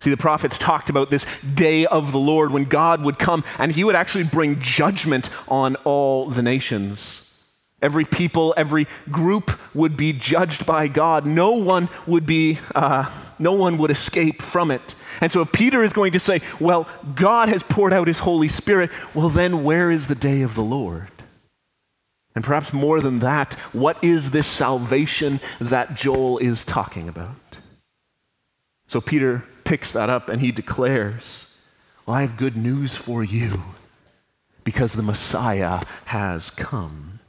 See, 0.03 0.11
the 0.11 0.17
prophets 0.17 0.59
talked 0.59 0.91
about 0.91 1.11
this 1.11 1.25
day 1.55 1.87
of 1.87 2.11
the 2.11 2.19
Lord 2.19 2.51
when 2.51 2.65
God 2.65 3.05
would 3.05 3.21
come 3.21 3.45
and 3.59 3.71
he 3.71 3.85
would 3.85 3.95
actually 3.95 4.25
bring 4.25 4.59
judgment 4.59 5.31
on 5.47 5.77
all 5.85 6.29
the 6.29 6.43
nations. 6.43 7.33
Every 7.81 8.05
people, 8.05 8.53
every 8.57 8.89
group 9.13 9.53
would 9.75 9.97
be 9.97 10.13
judged 10.13 10.67
by 10.67 10.89
God. 10.89 11.25
No 11.25 11.53
one 11.53 11.89
would 12.07 12.27
be, 12.27 12.59
uh, 12.75 13.13
no 13.39 13.53
one 13.53 13.79
would 13.79 13.93
escape 13.93 14.43
from 14.43 14.73
it. 14.73 14.97
And 15.21 15.31
so 15.31 15.41
if 15.41 15.53
Peter 15.53 15.85
is 15.85 15.93
going 15.93 16.11
to 16.13 16.19
say, 16.19 16.41
well, 16.59 16.89
God 17.15 17.49
has 17.49 17.63
poured 17.63 17.93
out 17.93 18.09
his 18.09 18.19
Holy 18.21 18.49
Spirit, 18.49 18.91
well, 19.15 19.29
then 19.29 19.63
where 19.63 19.89
is 19.89 20.09
the 20.09 20.17
day 20.17 20.43
of 20.43 20.57
the 20.57 20.63
Lord? 20.63 21.12
And 22.35 22.43
perhaps 22.43 22.73
more 22.73 23.01
than 23.01 23.19
that, 23.19 23.55
what 23.73 24.03
is 24.03 24.31
this 24.31 24.47
salvation 24.47 25.41
that 25.61 25.95
Joel 25.95 26.39
is 26.39 26.65
talking 26.65 27.09
about? 27.09 27.59
So 28.87 29.01
Peter 29.01 29.45
picks 29.65 29.93
that 29.93 30.11
up 30.11 30.29
and 30.29 30.41
he 30.41 30.53
declares, 30.53 31.61
well, 32.07 32.17
I 32.17 32.23
have 32.23 32.37
good 32.37 32.57
news 32.57 32.97
for 32.97 33.23
you 33.23 33.63
because 34.65 34.95
the 34.95 35.03
Messiah 35.03 35.83
has 36.07 36.51
come. 36.51 37.21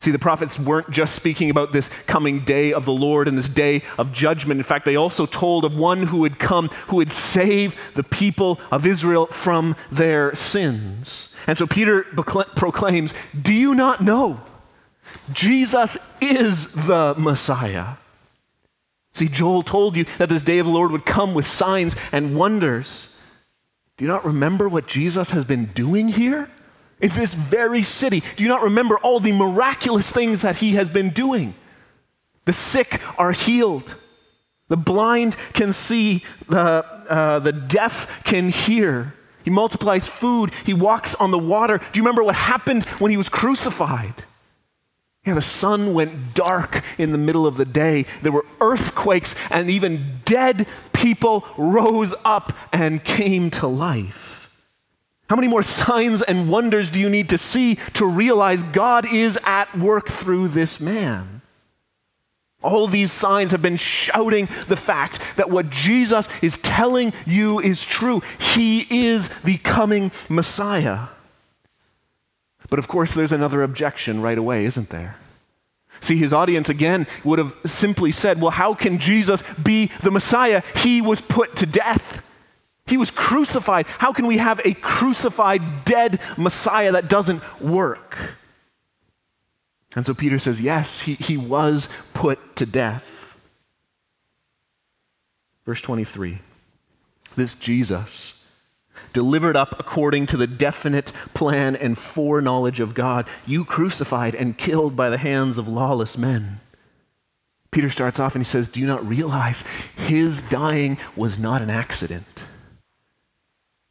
See, 0.00 0.10
the 0.10 0.18
prophets 0.18 0.58
weren't 0.58 0.90
just 0.90 1.14
speaking 1.14 1.48
about 1.48 1.72
this 1.72 1.88
coming 2.06 2.44
day 2.44 2.74
of 2.74 2.84
the 2.84 2.92
Lord 2.92 3.26
and 3.26 3.38
this 3.38 3.48
day 3.48 3.82
of 3.96 4.12
judgment. 4.12 4.60
In 4.60 4.64
fact, 4.64 4.84
they 4.84 4.96
also 4.96 5.24
told 5.24 5.64
of 5.64 5.74
one 5.74 6.08
who 6.08 6.18
would 6.18 6.38
come, 6.38 6.68
who 6.88 6.96
would 6.96 7.10
save 7.10 7.74
the 7.94 8.02
people 8.02 8.60
of 8.70 8.84
Israel 8.84 9.26
from 9.28 9.74
their 9.90 10.34
sins. 10.34 11.33
And 11.46 11.58
so 11.58 11.66
Peter 11.66 12.02
proclaims 12.04 13.12
Do 13.40 13.52
you 13.52 13.74
not 13.74 14.02
know? 14.02 14.40
Jesus 15.32 16.16
is 16.20 16.72
the 16.72 17.14
Messiah. 17.16 17.96
See, 19.12 19.28
Joel 19.28 19.62
told 19.62 19.96
you 19.96 20.06
that 20.18 20.28
this 20.28 20.42
day 20.42 20.58
of 20.58 20.66
the 20.66 20.72
Lord 20.72 20.90
would 20.90 21.06
come 21.06 21.34
with 21.34 21.46
signs 21.46 21.94
and 22.10 22.34
wonders. 22.34 23.16
Do 23.96 24.04
you 24.04 24.08
not 24.08 24.24
remember 24.24 24.68
what 24.68 24.88
Jesus 24.88 25.30
has 25.30 25.44
been 25.44 25.66
doing 25.66 26.08
here? 26.08 26.50
in 27.00 27.10
this 27.10 27.34
very 27.34 27.82
city. 27.82 28.22
Do 28.36 28.44
you 28.44 28.48
not 28.48 28.62
remember 28.62 28.96
all 28.98 29.20
the 29.20 29.32
miraculous 29.32 30.10
things 30.10 30.42
that 30.42 30.56
he 30.56 30.74
has 30.76 30.88
been 30.88 31.10
doing? 31.10 31.54
The 32.46 32.52
sick 32.52 33.00
are 33.18 33.32
healed, 33.32 33.96
the 34.68 34.76
blind 34.76 35.36
can 35.52 35.72
see, 35.72 36.24
the, 36.48 36.84
uh, 37.08 37.38
the 37.40 37.52
deaf 37.52 38.22
can 38.24 38.50
hear. 38.50 39.14
He 39.44 39.50
multiplies 39.50 40.08
food, 40.08 40.52
he 40.64 40.74
walks 40.74 41.14
on 41.14 41.30
the 41.30 41.38
water. 41.38 41.78
Do 41.78 41.98
you 41.98 42.02
remember 42.02 42.24
what 42.24 42.34
happened 42.34 42.84
when 42.98 43.10
he 43.10 43.16
was 43.16 43.28
crucified? 43.28 44.24
Yeah, 45.24 45.34
the 45.34 45.42
sun 45.42 45.94
went 45.94 46.34
dark 46.34 46.82
in 46.98 47.12
the 47.12 47.18
middle 47.18 47.46
of 47.46 47.56
the 47.56 47.64
day. 47.64 48.04
There 48.22 48.32
were 48.32 48.44
earthquakes, 48.60 49.34
and 49.50 49.70
even 49.70 50.20
dead 50.24 50.66
people 50.92 51.46
rose 51.56 52.14
up 52.24 52.52
and 52.72 53.02
came 53.02 53.50
to 53.52 53.66
life. 53.66 54.50
How 55.30 55.36
many 55.36 55.48
more 55.48 55.62
signs 55.62 56.20
and 56.20 56.50
wonders 56.50 56.90
do 56.90 57.00
you 57.00 57.08
need 57.08 57.30
to 57.30 57.38
see 57.38 57.76
to 57.94 58.04
realize 58.04 58.62
God 58.62 59.10
is 59.10 59.38
at 59.44 59.76
work 59.78 60.08
through 60.08 60.48
this 60.48 60.80
man? 60.80 61.40
All 62.64 62.86
these 62.86 63.12
signs 63.12 63.52
have 63.52 63.60
been 63.60 63.76
shouting 63.76 64.48
the 64.68 64.76
fact 64.76 65.20
that 65.36 65.50
what 65.50 65.68
Jesus 65.68 66.28
is 66.40 66.56
telling 66.56 67.12
you 67.26 67.60
is 67.60 67.84
true. 67.84 68.22
He 68.38 68.86
is 69.06 69.28
the 69.42 69.58
coming 69.58 70.10
Messiah. 70.30 71.08
But 72.70 72.78
of 72.78 72.88
course, 72.88 73.12
there's 73.12 73.32
another 73.32 73.62
objection 73.62 74.22
right 74.22 74.38
away, 74.38 74.64
isn't 74.64 74.88
there? 74.88 75.16
See, 76.00 76.16
his 76.16 76.32
audience 76.32 76.70
again 76.70 77.06
would 77.22 77.38
have 77.38 77.54
simply 77.66 78.12
said, 78.12 78.40
Well, 78.40 78.50
how 78.50 78.72
can 78.72 78.98
Jesus 78.98 79.42
be 79.62 79.90
the 80.02 80.10
Messiah? 80.10 80.62
He 80.76 81.02
was 81.02 81.20
put 81.20 81.56
to 81.56 81.66
death. 81.66 82.22
He 82.86 82.96
was 82.96 83.10
crucified. 83.10 83.86
How 83.86 84.14
can 84.14 84.26
we 84.26 84.38
have 84.38 84.60
a 84.64 84.72
crucified, 84.72 85.84
dead 85.84 86.18
Messiah 86.38 86.92
that 86.92 87.10
doesn't 87.10 87.42
work? 87.60 88.36
And 89.94 90.04
so 90.04 90.14
Peter 90.14 90.38
says, 90.38 90.60
yes, 90.60 91.02
he, 91.02 91.14
he 91.14 91.36
was 91.36 91.88
put 92.12 92.56
to 92.56 92.66
death. 92.66 93.38
Verse 95.64 95.80
23 95.80 96.40
this 97.36 97.54
Jesus, 97.54 98.44
delivered 99.12 99.56
up 99.56 99.78
according 99.78 100.26
to 100.26 100.36
the 100.36 100.46
definite 100.46 101.12
plan 101.34 101.74
and 101.74 101.98
foreknowledge 101.98 102.80
of 102.80 102.94
God, 102.94 103.26
you 103.46 103.64
crucified 103.64 104.34
and 104.34 104.56
killed 104.56 104.94
by 104.94 105.10
the 105.10 105.18
hands 105.18 105.58
of 105.58 105.68
lawless 105.68 106.16
men. 106.16 106.60
Peter 107.70 107.90
starts 107.90 108.20
off 108.20 108.36
and 108.36 108.44
he 108.44 108.48
says, 108.48 108.68
Do 108.68 108.80
you 108.80 108.86
not 108.86 109.06
realize 109.06 109.64
his 109.96 110.42
dying 110.48 110.96
was 111.16 111.38
not 111.40 111.60
an 111.60 111.70
accident? 111.70 112.44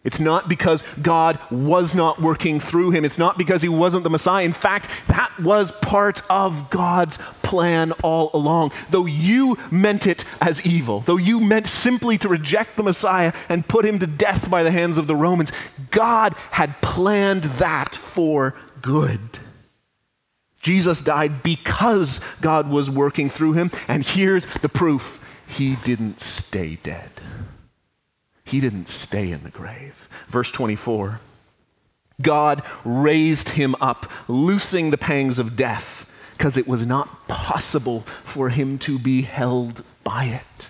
It's 0.03 0.19
not 0.19 0.50
because 0.50 0.83
God 1.01 1.39
was 1.50 1.95
not 1.95 2.22
working 2.22 2.60
through 2.60 2.91
him. 2.91 3.05
It's 3.05 3.17
not 3.17 3.38
because 3.38 3.62
he 3.62 3.69
wasn't 3.69 4.03
the 4.03 4.10
Messiah. 4.10 4.43
In 4.43 4.51
fact, 4.51 4.89
that 5.07 5.31
was 5.39 5.72
part 5.72 6.22
of 6.29 6.69
God's 6.69 7.17
plan 7.41 7.93
all 8.03 8.29
along. 8.33 8.74
Though 8.89 9.05
you 9.05 9.57
meant 9.72 10.05
it 10.05 10.25
as 10.41 10.65
evil, 10.65 11.01
though 11.01 11.17
you 11.17 11.39
meant 11.39 11.67
simply 11.67 12.17
to 12.17 12.27
reject 12.27 12.75
the 12.75 12.83
Messiah 12.83 13.31
and 13.48 13.67
put 13.67 13.86
him 13.86 14.00
to 14.00 14.07
death 14.07 14.50
by 14.50 14.63
the 14.63 14.72
hands 14.72 14.98
of 14.98 15.07
the 15.07 15.15
Romans, 15.15 15.53
God 15.89 16.36
had 16.51 16.81
planned 16.81 17.43
that 17.43 17.95
for 17.95 18.55
good. 18.81 19.39
Jesus 20.62 21.01
died 21.01 21.43
because 21.43 22.19
God 22.41 22.69
was 22.69 22.89
working 22.89 23.29
through 23.29 23.53
him, 23.53 23.72
and 23.88 24.03
here's 24.05 24.45
the 24.45 24.69
proof 24.69 25.24
he 25.45 25.75
didn't 25.77 26.19
stay 26.19 26.77
dead. 26.83 27.12
He 28.53 28.60
didn't 28.60 28.88
stay 28.88 29.31
in 29.31 29.41
the 29.41 29.50
grave. 29.50 30.07
Verse 30.29 30.51
24 30.51 31.19
God 32.22 32.62
raised 32.86 33.50
him 33.50 33.74
up, 33.81 34.05
loosing 34.27 34.91
the 34.91 34.98
pangs 34.98 35.39
of 35.39 35.55
death, 35.55 36.07
because 36.38 36.55
it 36.55 36.67
was 36.67 36.86
not 36.86 37.27
possible 37.27 38.01
for 38.24 38.50
him 38.50 38.77
to 38.77 39.00
be 39.00 39.24
held 39.24 39.83
by 40.03 40.25
it. 40.25 40.67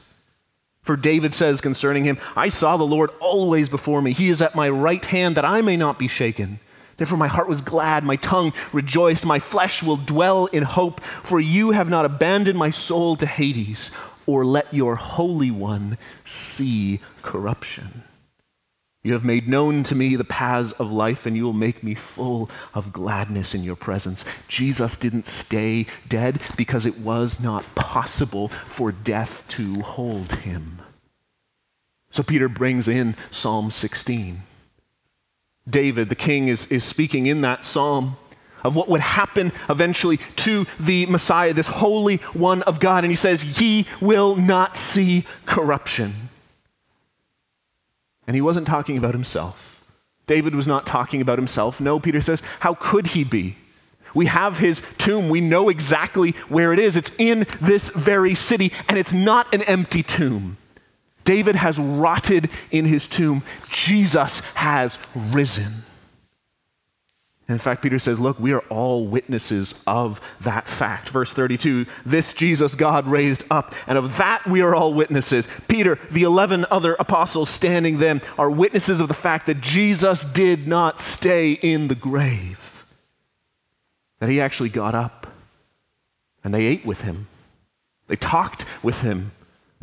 For 0.82 0.96
David 0.96 1.34
says 1.34 1.60
concerning 1.60 2.06
him, 2.06 2.18
I 2.38 2.48
saw 2.48 2.78
the 2.78 2.86
Lord 2.86 3.10
always 3.20 3.68
before 3.68 4.02
me. 4.02 4.14
He 4.14 4.30
is 4.30 4.42
at 4.42 4.56
my 4.56 4.70
right 4.70 5.06
hand 5.06 5.36
that 5.36 5.44
I 5.44 5.60
may 5.60 5.76
not 5.76 6.00
be 6.00 6.08
shaken. 6.08 6.62
Therefore, 6.96 7.18
my 7.18 7.28
heart 7.28 7.50
was 7.50 7.60
glad, 7.60 8.06
my 8.06 8.16
tongue 8.16 8.54
rejoiced, 8.72 9.26
my 9.26 9.40
flesh 9.40 9.84
will 9.84 9.98
dwell 9.98 10.46
in 10.46 10.64
hope, 10.64 11.02
for 11.22 11.42
you 11.42 11.72
have 11.72 11.90
not 11.90 12.06
abandoned 12.06 12.58
my 12.58 12.70
soul 12.70 13.18
to 13.18 13.26
Hades 13.26 13.92
or 14.26 14.46
let 14.46 14.74
your 14.74 14.96
Holy 14.96 15.52
One 15.52 15.98
see 16.26 17.00
corruption. 17.22 18.04
You 19.04 19.12
have 19.14 19.26
made 19.26 19.50
known 19.50 19.84
to 19.84 19.96
me 19.96 20.16
the 20.16 20.24
paths 20.24 20.72
of 20.74 20.90
life, 20.90 21.26
and 21.26 21.36
you 21.36 21.44
will 21.44 21.52
make 21.52 21.84
me 21.84 21.94
full 21.94 22.50
of 22.74 22.94
gladness 22.94 23.54
in 23.54 23.62
your 23.62 23.76
presence. 23.76 24.24
Jesus 24.48 24.96
didn't 24.96 25.28
stay 25.28 25.88
dead 26.08 26.42
because 26.56 26.86
it 26.86 27.00
was 27.00 27.40
not 27.40 27.76
possible 27.76 28.48
for 28.66 28.94
death 28.94 29.44
to 29.50 29.82
hold 29.82 30.32
him. 30.32 30.82
So 32.12 32.24
Peter 32.24 32.48
brings 32.48 32.88
in 32.88 33.18
Psalm 33.30 33.72
16. 33.72 34.44
David, 35.70 36.08
the 36.08 36.16
king, 36.16 36.48
is, 36.48 36.72
is 36.72 36.86
speaking 36.86 37.26
in 37.26 37.42
that 37.42 37.66
psalm 37.66 38.16
of 38.64 38.76
what 38.76 38.90
would 38.90 39.02
happen 39.02 39.52
eventually 39.70 40.20
to 40.38 40.66
the 40.80 41.06
Messiah, 41.08 41.54
this 41.54 41.68
Holy 41.68 42.18
One 42.34 42.62
of 42.64 42.80
God. 42.80 43.04
And 43.04 43.12
he 43.12 43.16
says, 43.16 43.42
He 43.58 43.88
will 44.02 44.36
not 44.36 44.76
see 44.76 45.26
corruption. 45.46 46.30
And 48.26 48.36
he 48.36 48.42
wasn't 48.42 48.68
talking 48.68 48.98
about 48.98 49.14
himself. 49.14 49.84
David 50.28 50.56
was 50.56 50.68
not 50.68 50.86
talking 50.86 51.22
about 51.22 51.38
himself. 51.38 51.82
No, 51.82 52.00
Peter 52.00 52.22
says, 52.22 52.42
How 52.62 52.76
could 52.76 53.08
he 53.08 53.24
be? 53.24 53.58
We 54.14 54.28
have 54.28 54.60
his 54.60 54.82
tomb. 54.98 55.30
We 55.30 55.42
know 55.42 55.70
exactly 55.70 56.32
where 56.48 56.72
it 56.72 56.80
is. 56.80 56.96
It's 56.96 57.12
in 57.18 57.48
this 57.60 57.90
very 57.90 58.36
city, 58.36 58.72
and 58.88 58.98
it's 58.98 59.14
not 59.14 59.54
an 59.54 59.64
empty 59.64 60.04
tomb. 60.04 60.58
David 61.26 61.56
has 61.56 61.80
rotted 61.80 62.50
in 62.70 62.86
his 62.86 63.08
tomb. 63.08 63.44
Jesus 63.70 64.42
has 64.56 65.00
risen. 65.16 65.84
In 67.50 67.58
fact, 67.58 67.82
Peter 67.82 68.00
says, 68.00 68.20
Look, 68.20 68.40
we 68.40 68.54
are 68.54 68.64
all 68.70 69.06
witnesses 69.06 69.84
of 69.86 70.22
that 70.42 70.70
fact. 70.70 71.10
Verse 71.10 71.34
32 71.34 71.86
This 72.06 72.34
Jesus 72.34 72.76
God 72.76 73.08
raised 73.08 73.44
up, 73.52 73.76
and 73.86 73.98
of 73.98 74.18
that 74.18 74.48
we 74.48 74.62
are 74.62 74.74
all 74.74 74.94
witnesses. 74.94 75.48
Peter, 75.68 76.00
the 76.10 76.24
11 76.24 76.66
other 76.72 76.96
apostles 77.00 77.50
standing 77.50 77.98
them, 77.98 78.22
are 78.38 78.50
witnesses 78.50 79.02
of 79.02 79.10
the 79.10 79.14
fact 79.14 79.46
that 79.48 79.60
Jesus 79.60 80.24
did 80.24 80.68
not 80.68 81.02
stay 81.02 81.52
in 81.52 81.90
the 81.90 81.96
grave, 81.96 82.86
that 84.20 84.30
he 84.30 84.40
actually 84.40 84.70
got 84.70 84.96
up, 84.96 85.28
and 86.44 86.54
they 86.54 86.66
ate 86.66 86.86
with 86.86 87.02
him, 87.02 87.28
they 88.08 88.16
talked 88.16 88.66
with 88.82 89.02
him, 89.02 89.32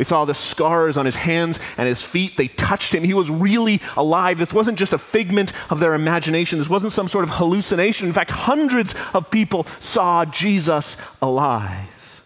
they 0.01 0.05
saw 0.05 0.25
the 0.25 0.33
scars 0.33 0.97
on 0.97 1.05
his 1.05 1.15
hands 1.15 1.61
and 1.77 1.87
his 1.87 2.01
feet. 2.01 2.39
They 2.39 2.49
touched 2.49 2.95
him. 2.95 3.05
He 3.05 3.13
was 3.13 3.29
really 3.29 3.83
alive. 3.99 4.39
This 4.39 4.55
wasn't 4.55 4.79
just 4.79 4.95
a 4.95 4.99
figment 4.99 5.53
of 5.69 5.79
their 5.79 5.93
imagination. 5.93 6.59
This 6.59 6.71
wasn't 6.71 6.93
some 6.93 7.07
sort 7.07 7.23
of 7.23 7.35
hallucination. 7.35 8.07
In 8.07 8.15
fact, 8.15 8.31
hundreds 8.31 8.95
of 9.13 9.31
people 9.31 9.67
saw 9.79 10.25
Jesus 10.25 10.97
alive. 11.21 12.23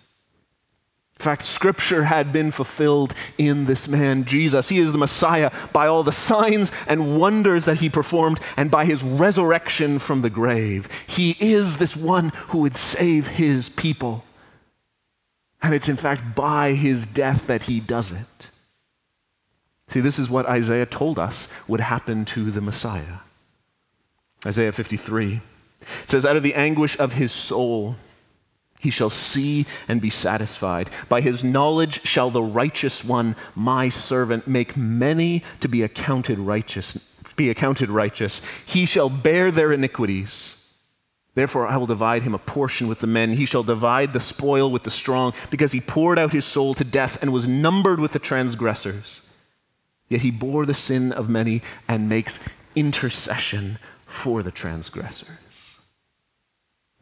In 1.19 1.25
fact, 1.25 1.43
scripture 1.43 2.05
had 2.05 2.33
been 2.33 2.53
fulfilled 2.53 3.13
in 3.39 3.65
this 3.65 3.89
man, 3.89 4.25
Jesus. 4.25 4.69
He 4.69 4.79
is 4.79 4.93
the 4.93 4.99
Messiah 4.99 5.51
by 5.73 5.89
all 5.89 6.05
the 6.05 6.13
signs 6.13 6.71
and 6.87 7.19
wonders 7.19 7.65
that 7.65 7.79
he 7.79 7.91
performed 7.91 8.39
and 8.57 8.71
by 8.71 8.85
his 8.85 9.03
resurrection 9.03 9.99
from 9.99 10.23
the 10.23 10.31
grave. 10.31 10.89
He 11.09 11.37
is 11.41 11.79
this 11.79 11.97
one 11.97 12.29
who 12.51 12.59
would 12.59 12.77
save 12.77 13.27
his 13.27 13.69
people. 13.69 14.23
And 15.65 15.73
it's 15.73 15.89
in 15.89 15.97
fact 15.97 16.35
by 16.35 16.75
his 16.75 17.07
death 17.07 17.47
that 17.47 17.63
he 17.63 17.81
does 17.81 18.13
it. 18.13 18.51
See, 19.89 20.01
this 20.01 20.19
is 20.19 20.29
what 20.29 20.45
Isaiah 20.45 20.85
told 20.85 21.19
us 21.19 21.51
would 21.67 21.81
happen 21.81 22.27
to 22.27 22.51
the 22.51 22.61
Messiah. 22.61 23.21
Isaiah 24.45 24.73
53. 24.73 25.41
It 25.81 26.11
says, 26.11 26.27
Out 26.27 26.37
of 26.37 26.43
the 26.43 26.53
anguish 26.53 26.99
of 26.99 27.15
his 27.15 27.33
soul, 27.33 27.97
he 28.79 28.91
shall 28.91 29.09
see 29.09 29.65
and 29.89 30.03
be 30.03 30.11
satisfied. 30.11 30.91
By 31.09 31.23
his 31.23 31.43
knowledge 31.43 32.03
shall 32.03 32.29
the 32.29 32.43
righteous 32.43 33.03
one, 33.03 33.35
my 33.55 33.89
servant, 33.89 34.47
make 34.47 34.77
many 34.77 35.43
to 35.61 35.69
be 35.69 35.83
accounted 35.83 36.39
righteous. 36.39 36.99
Be 37.37 37.49
accounted 37.49 37.89
righteous. 37.89 38.43
He 38.67 38.85
shall 38.85 39.09
bear 39.09 39.51
their 39.51 39.73
iniquities. 39.73 40.54
Therefore, 41.35 41.67
I 41.67 41.77
will 41.77 41.87
divide 41.87 42.23
him 42.23 42.35
a 42.35 42.39
portion 42.39 42.87
with 42.87 43.01
the 43.01 43.09
men. 43.09 43.33
He 43.33 43.47
shall 43.47 43.65
divide 43.65 44.13
the 44.13 44.21
spoil 44.21 44.71
with 44.71 44.85
the 44.85 44.91
strong, 44.91 45.33
because 45.51 45.73
he 45.73 45.81
poured 45.81 46.19
out 46.19 46.33
his 46.33 46.45
soul 46.45 46.75
to 46.75 46.85
death 46.85 47.19
and 47.21 47.33
was 47.33 47.49
numbered 47.49 47.99
with 47.99 48.13
the 48.13 48.19
transgressors. 48.19 49.21
Yet 50.09 50.21
he 50.21 50.31
bore 50.31 50.65
the 50.65 50.75
sin 50.75 51.13
of 51.13 51.29
many 51.29 51.63
and 51.89 52.09
makes 52.09 52.39
intercession 52.77 53.79
for 54.07 54.43
the 54.43 54.53
transgressors. 54.53 55.29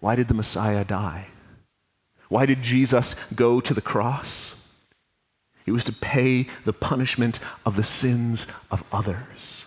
Why 0.01 0.16
did 0.16 0.29
the 0.29 0.35
Messiah 0.35 0.85
die? 0.85 1.27
Why 2.29 2.47
did 2.47 2.62
Jesus 2.62 3.14
go 3.35 3.61
to 3.61 3.75
the 3.75 3.83
cross? 3.83 4.57
It 5.66 5.73
was 5.73 5.85
to 5.85 5.92
pay 5.92 6.47
the 6.64 6.73
punishment 6.73 7.38
of 7.66 7.77
the 7.77 7.85
sins 7.85 8.47
of 8.71 8.83
others. 8.90 9.62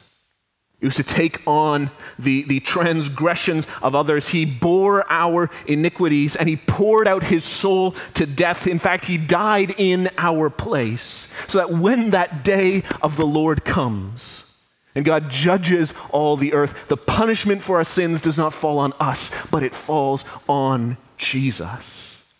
He 0.86 0.88
was 0.88 0.98
to 0.98 1.04
take 1.04 1.42
on 1.48 1.90
the, 2.20 2.44
the 2.44 2.60
transgressions 2.60 3.66
of 3.82 3.96
others. 3.96 4.30
He 4.30 4.46
bore 4.46 5.04
our 5.12 5.50
iniquities 5.66 6.36
and 6.36 6.48
he 6.48 6.58
poured 6.58 7.08
out 7.08 7.24
his 7.24 7.44
soul 7.44 7.96
to 8.14 8.28
death. 8.28 8.68
In 8.68 8.78
fact, 8.78 9.06
he 9.06 9.18
died 9.18 9.74
in 9.80 10.12
our 10.20 10.52
place 10.52 11.34
so 11.48 11.58
that 11.58 11.72
when 11.72 12.12
that 12.12 12.46
day 12.46 12.84
of 13.02 13.18
the 13.18 13.26
Lord 13.26 13.66
comes 13.66 14.56
and 14.94 15.04
God 15.04 15.32
judges 15.32 15.96
all 16.12 16.38
the 16.38 16.54
earth, 16.54 16.88
the 16.88 16.98
punishment 16.98 17.64
for 17.64 17.78
our 17.78 17.84
sins 17.84 18.22
does 18.22 18.38
not 18.38 18.54
fall 18.54 18.78
on 18.78 18.94
us, 19.00 19.32
but 19.50 19.64
it 19.64 19.74
falls 19.74 20.24
on 20.48 20.98
Jesus. 21.18 22.32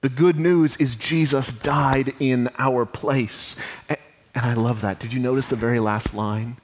The 0.00 0.08
good 0.08 0.40
news 0.40 0.78
is 0.78 0.96
Jesus 0.96 1.48
died 1.48 2.14
in 2.18 2.48
our 2.56 2.86
place. 2.86 3.60
And 3.90 3.98
I 4.34 4.54
love 4.54 4.80
that. 4.80 4.98
Did 4.98 5.12
you 5.12 5.20
notice 5.20 5.48
the 5.48 5.54
very 5.54 5.80
last 5.80 6.14
line? 6.14 6.56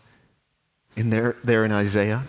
In 0.97 1.11
there, 1.11 1.37
there 1.45 1.65
in 1.65 1.73
Isaiah. 1.73 2.25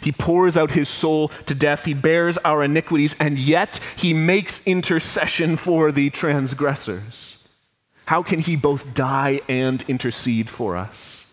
He 0.00 0.12
pours 0.12 0.56
out 0.56 0.72
his 0.72 0.88
soul 0.88 1.28
to 1.46 1.54
death. 1.54 1.84
He 1.84 1.94
bears 1.94 2.38
our 2.38 2.62
iniquities, 2.62 3.14
and 3.18 3.38
yet 3.38 3.80
he 3.96 4.12
makes 4.12 4.66
intercession 4.66 5.56
for 5.56 5.92
the 5.92 6.10
transgressors. 6.10 7.36
How 8.06 8.22
can 8.22 8.40
he 8.40 8.56
both 8.56 8.94
die 8.94 9.40
and 9.48 9.84
intercede 9.88 10.48
for 10.48 10.76
us? 10.76 11.26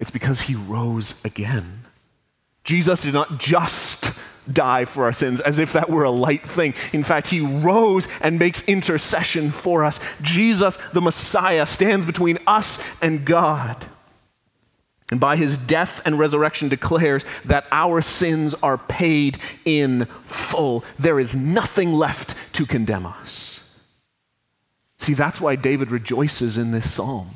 It's 0.00 0.10
because 0.10 0.42
he 0.42 0.54
rose 0.54 1.24
again. 1.24 1.84
Jesus 2.64 3.02
did 3.02 3.14
not 3.14 3.38
just 3.38 4.18
die 4.52 4.84
for 4.84 5.04
our 5.04 5.12
sins 5.12 5.40
as 5.40 5.58
if 5.58 5.72
that 5.72 5.88
were 5.88 6.04
a 6.04 6.10
light 6.10 6.46
thing. 6.46 6.74
In 6.92 7.02
fact, 7.02 7.28
he 7.28 7.40
rose 7.40 8.08
and 8.20 8.38
makes 8.38 8.68
intercession 8.68 9.50
for 9.50 9.84
us. 9.84 10.00
Jesus, 10.20 10.78
the 10.92 11.00
Messiah, 11.00 11.64
stands 11.64 12.04
between 12.04 12.38
us 12.46 12.82
and 13.00 13.24
God 13.24 13.86
and 15.10 15.20
by 15.20 15.36
his 15.36 15.56
death 15.56 16.00
and 16.04 16.18
resurrection 16.18 16.68
declares 16.68 17.24
that 17.44 17.66
our 17.70 18.00
sins 18.00 18.54
are 18.62 18.78
paid 18.78 19.38
in 19.64 20.06
full. 20.26 20.84
There 20.98 21.20
is 21.20 21.34
nothing 21.34 21.92
left 21.92 22.36
to 22.54 22.64
condemn 22.64 23.06
us. 23.06 23.60
See, 24.98 25.14
that's 25.14 25.40
why 25.40 25.56
David 25.56 25.90
rejoices 25.90 26.56
in 26.56 26.70
this 26.70 26.90
psalm. 26.90 27.32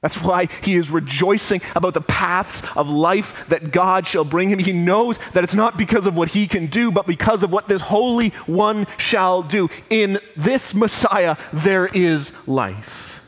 That's 0.00 0.20
why 0.20 0.48
he 0.62 0.76
is 0.76 0.90
rejoicing 0.90 1.62
about 1.74 1.94
the 1.94 2.00
paths 2.00 2.62
of 2.76 2.90
life 2.90 3.46
that 3.48 3.70
God 3.70 4.06
shall 4.06 4.24
bring 4.24 4.50
him. 4.50 4.58
He 4.58 4.72
knows 4.72 5.18
that 5.32 5.44
it's 5.44 5.54
not 5.54 5.78
because 5.78 6.06
of 6.06 6.14
what 6.14 6.30
he 6.30 6.46
can 6.46 6.66
do, 6.66 6.90
but 6.90 7.06
because 7.06 7.42
of 7.42 7.52
what 7.52 7.68
this 7.68 7.80
Holy 7.80 8.30
One 8.46 8.86
shall 8.98 9.42
do. 9.42 9.70
In 9.88 10.18
this 10.36 10.74
Messiah, 10.74 11.36
there 11.54 11.86
is 11.86 12.46
life. 12.46 13.22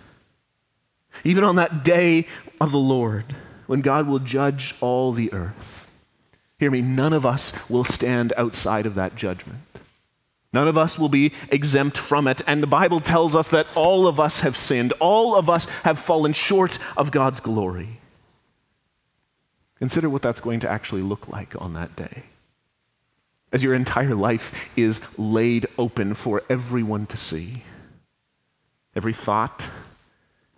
Even 1.25 1.45
on 1.45 1.57
that 1.57 1.83
day 1.83 2.27
of 2.61 2.73
the 2.73 2.79
Lord, 2.79 3.35
when 3.67 3.81
God 3.81 4.07
will 4.07 4.19
judge 4.19 4.75
all 4.81 5.13
the 5.13 5.33
earth, 5.33 5.87
hear 6.59 6.71
me, 6.71 6.81
none 6.81 7.13
of 7.13 7.27
us 7.27 7.53
will 7.69 7.85
stand 7.85 8.33
outside 8.37 8.87
of 8.87 8.95
that 8.95 9.17
judgment. 9.17 9.61
None 10.53 10.69
of 10.69 10.79
us 10.79 10.99
will 10.99 11.11
be 11.11 11.33
exempt 11.51 11.99
from 11.99 12.27
it. 12.27 12.41
And 12.47 12.63
the 12.63 12.67
Bible 12.67 13.01
tells 13.01 13.37
us 13.37 13.49
that 13.49 13.67
all 13.75 14.07
of 14.07 14.19
us 14.19 14.41
have 14.41 14.57
sinned, 14.57 14.93
all 15.01 15.35
of 15.35 15.51
us 15.51 15.67
have 15.83 15.99
fallen 15.99 16.33
short 16.33 16.79
of 16.97 17.11
God's 17.11 17.41
glory. 17.41 18.01
Consider 19.79 20.09
what 20.09 20.23
that's 20.23 20.41
going 20.41 20.61
to 20.61 20.71
actually 20.71 21.03
look 21.03 21.29
like 21.29 21.61
on 21.61 21.75
that 21.75 21.95
day. 21.95 22.23
As 23.53 23.63
your 23.63 23.75
entire 23.75 24.15
life 24.15 24.55
is 24.77 25.01
laid 25.19 25.67
open 25.79 26.15
for 26.15 26.43
everyone 26.49 27.07
to 27.07 27.17
see. 27.17 27.63
Every 28.95 29.13
thought, 29.13 29.67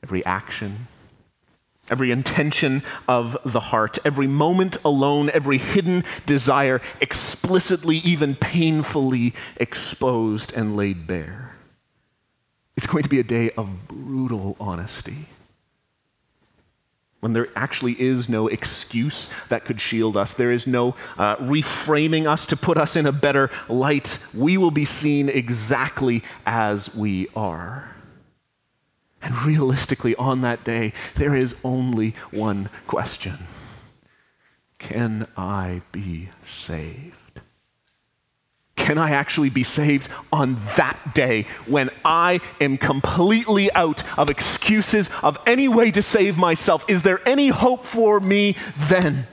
every 0.02 0.24
action, 0.24 0.86
every 1.90 2.10
intention 2.10 2.82
of 3.06 3.36
the 3.44 3.60
heart, 3.60 3.98
every 4.04 4.26
moment 4.26 4.76
alone, 4.84 5.30
every 5.30 5.58
hidden 5.58 6.04
desire 6.26 6.80
explicitly, 7.00 7.98
even 7.98 8.34
painfully 8.36 9.34
exposed 9.56 10.52
and 10.52 10.76
laid 10.76 11.06
bare. 11.06 11.54
It's 12.76 12.86
going 12.86 13.02
to 13.02 13.08
be 13.08 13.18
a 13.18 13.24
day 13.24 13.50
of 13.50 13.88
brutal 13.88 14.56
honesty. 14.60 15.26
When 17.20 17.32
there 17.32 17.48
actually 17.56 18.00
is 18.00 18.28
no 18.28 18.46
excuse 18.46 19.28
that 19.48 19.64
could 19.64 19.80
shield 19.80 20.16
us, 20.16 20.32
there 20.34 20.52
is 20.52 20.68
no 20.68 20.94
uh, 21.16 21.34
reframing 21.36 22.28
us 22.28 22.46
to 22.46 22.56
put 22.56 22.76
us 22.78 22.94
in 22.94 23.06
a 23.06 23.12
better 23.12 23.50
light. 23.68 24.18
We 24.32 24.56
will 24.56 24.70
be 24.70 24.84
seen 24.84 25.28
exactly 25.28 26.22
as 26.46 26.94
we 26.94 27.26
are. 27.34 27.96
And 29.22 29.42
realistically, 29.42 30.14
on 30.16 30.42
that 30.42 30.64
day, 30.64 30.92
there 31.16 31.34
is 31.34 31.56
only 31.64 32.14
one 32.30 32.70
question 32.86 33.38
Can 34.78 35.26
I 35.36 35.82
be 35.92 36.28
saved? 36.44 37.14
Can 38.76 38.96
I 38.96 39.10
actually 39.10 39.50
be 39.50 39.64
saved 39.64 40.08
on 40.32 40.56
that 40.76 41.14
day 41.14 41.46
when 41.66 41.90
I 42.06 42.40
am 42.58 42.78
completely 42.78 43.70
out 43.72 44.02
of 44.18 44.30
excuses 44.30 45.10
of 45.22 45.36
any 45.46 45.68
way 45.68 45.90
to 45.90 46.00
save 46.00 46.38
myself? 46.38 46.88
Is 46.88 47.02
there 47.02 47.20
any 47.28 47.48
hope 47.48 47.84
for 47.84 48.18
me 48.18 48.56
then? 48.76 49.26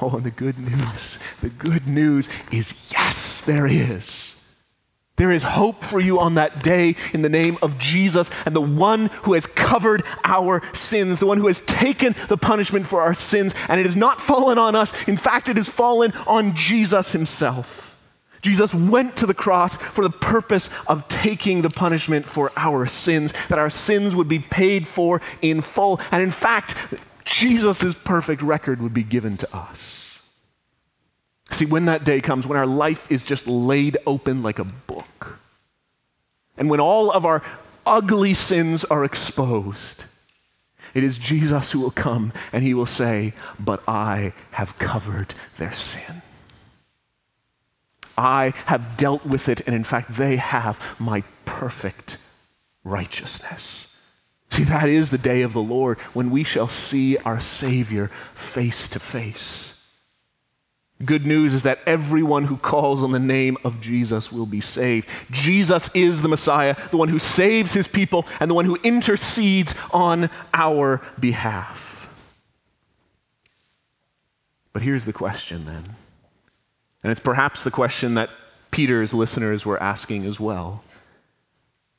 Oh, 0.00 0.10
and 0.10 0.24
the 0.24 0.30
good 0.30 0.58
news, 0.58 1.18
the 1.40 1.48
good 1.48 1.88
news 1.88 2.28
is 2.52 2.88
yes, 2.92 3.40
there 3.40 3.66
is. 3.66 4.37
There 5.18 5.30
is 5.32 5.42
hope 5.42 5.84
for 5.84 6.00
you 6.00 6.18
on 6.18 6.34
that 6.34 6.62
day 6.62 6.96
in 7.12 7.22
the 7.22 7.28
name 7.28 7.58
of 7.60 7.76
Jesus 7.76 8.30
and 8.46 8.56
the 8.56 8.60
one 8.60 9.06
who 9.24 9.34
has 9.34 9.46
covered 9.46 10.04
our 10.24 10.62
sins, 10.72 11.18
the 11.18 11.26
one 11.26 11.38
who 11.38 11.48
has 11.48 11.60
taken 11.62 12.14
the 12.28 12.38
punishment 12.38 12.86
for 12.86 13.02
our 13.02 13.14
sins, 13.14 13.54
and 13.68 13.78
it 13.78 13.86
has 13.86 13.96
not 13.96 14.20
fallen 14.22 14.58
on 14.58 14.74
us. 14.74 14.92
In 15.06 15.16
fact, 15.16 15.48
it 15.48 15.56
has 15.56 15.68
fallen 15.68 16.12
on 16.26 16.54
Jesus 16.54 17.12
himself. 17.12 17.84
Jesus 18.40 18.72
went 18.72 19.16
to 19.16 19.26
the 19.26 19.34
cross 19.34 19.76
for 19.76 20.02
the 20.02 20.10
purpose 20.10 20.70
of 20.86 21.08
taking 21.08 21.62
the 21.62 21.70
punishment 21.70 22.24
for 22.24 22.52
our 22.56 22.86
sins, 22.86 23.32
that 23.48 23.58
our 23.58 23.70
sins 23.70 24.14
would 24.14 24.28
be 24.28 24.38
paid 24.38 24.86
for 24.86 25.20
in 25.42 25.60
full. 25.60 26.00
And 26.12 26.22
in 26.22 26.30
fact, 26.30 26.76
Jesus' 27.24 27.94
perfect 27.94 28.40
record 28.40 28.80
would 28.80 28.94
be 28.94 29.02
given 29.02 29.36
to 29.38 29.56
us. 29.56 30.07
See, 31.50 31.66
when 31.66 31.86
that 31.86 32.04
day 32.04 32.20
comes, 32.20 32.46
when 32.46 32.58
our 32.58 32.66
life 32.66 33.10
is 33.10 33.22
just 33.22 33.46
laid 33.46 33.96
open 34.06 34.42
like 34.42 34.58
a 34.58 34.64
book, 34.64 35.38
and 36.56 36.68
when 36.68 36.80
all 36.80 37.10
of 37.10 37.24
our 37.24 37.42
ugly 37.86 38.34
sins 38.34 38.84
are 38.84 39.04
exposed, 39.04 40.04
it 40.94 41.04
is 41.04 41.18
Jesus 41.18 41.72
who 41.72 41.80
will 41.80 41.90
come 41.90 42.32
and 42.52 42.62
he 42.62 42.74
will 42.74 42.86
say, 42.86 43.32
But 43.58 43.82
I 43.88 44.32
have 44.52 44.78
covered 44.78 45.34
their 45.56 45.72
sin. 45.72 46.22
I 48.16 48.52
have 48.66 48.96
dealt 48.96 49.24
with 49.24 49.48
it, 49.48 49.60
and 49.64 49.76
in 49.76 49.84
fact, 49.84 50.16
they 50.16 50.36
have 50.36 50.80
my 50.98 51.22
perfect 51.44 52.18
righteousness. 52.82 53.96
See, 54.50 54.64
that 54.64 54.88
is 54.88 55.10
the 55.10 55.18
day 55.18 55.42
of 55.42 55.52
the 55.52 55.62
Lord 55.62 55.98
when 56.14 56.30
we 56.30 56.42
shall 56.42 56.68
see 56.68 57.16
our 57.18 57.38
Savior 57.38 58.10
face 58.34 58.88
to 58.88 58.98
face. 58.98 59.77
Good 61.04 61.24
news 61.24 61.54
is 61.54 61.62
that 61.62 61.78
everyone 61.86 62.44
who 62.44 62.56
calls 62.56 63.04
on 63.04 63.12
the 63.12 63.20
name 63.20 63.56
of 63.62 63.80
Jesus 63.80 64.32
will 64.32 64.46
be 64.46 64.60
saved. 64.60 65.08
Jesus 65.30 65.94
is 65.94 66.22
the 66.22 66.28
Messiah, 66.28 66.74
the 66.90 66.96
one 66.96 67.08
who 67.08 67.20
saves 67.20 67.72
his 67.72 67.86
people 67.86 68.26
and 68.40 68.50
the 68.50 68.54
one 68.54 68.64
who 68.64 68.78
intercedes 68.82 69.74
on 69.92 70.28
our 70.52 71.00
behalf. 71.20 72.12
But 74.72 74.82
here's 74.82 75.04
the 75.04 75.12
question 75.12 75.66
then. 75.66 75.96
And 77.04 77.12
it's 77.12 77.20
perhaps 77.20 77.62
the 77.62 77.70
question 77.70 78.14
that 78.14 78.30
Peter's 78.72 79.14
listeners 79.14 79.64
were 79.64 79.80
asking 79.80 80.24
as 80.24 80.40
well. 80.40 80.82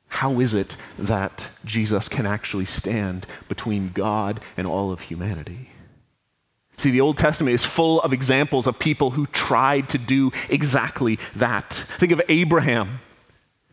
How 0.10 0.40
is 0.42 0.54
it 0.54 0.76
that 0.98 1.48
Jesus 1.64 2.10
can 2.10 2.26
actually 2.26 2.66
stand 2.66 3.26
between 3.48 3.92
God 3.94 4.42
and 4.58 4.68
all 4.68 4.92
of 4.92 5.02
humanity? 5.02 5.70
See, 6.80 6.92
the 6.92 7.02
Old 7.02 7.18
Testament 7.18 7.54
is 7.54 7.66
full 7.66 8.02
of 8.04 8.14
examples 8.14 8.66
of 8.66 8.80
people 8.80 9.12
who 9.12 9.26
tried 9.26 9.90
to 9.90 9.98
do 9.98 10.32
exactly 10.48 11.20
that. 11.36 11.74
Think 12.00 12.14
of 12.14 12.22
Abraham 12.30 13.02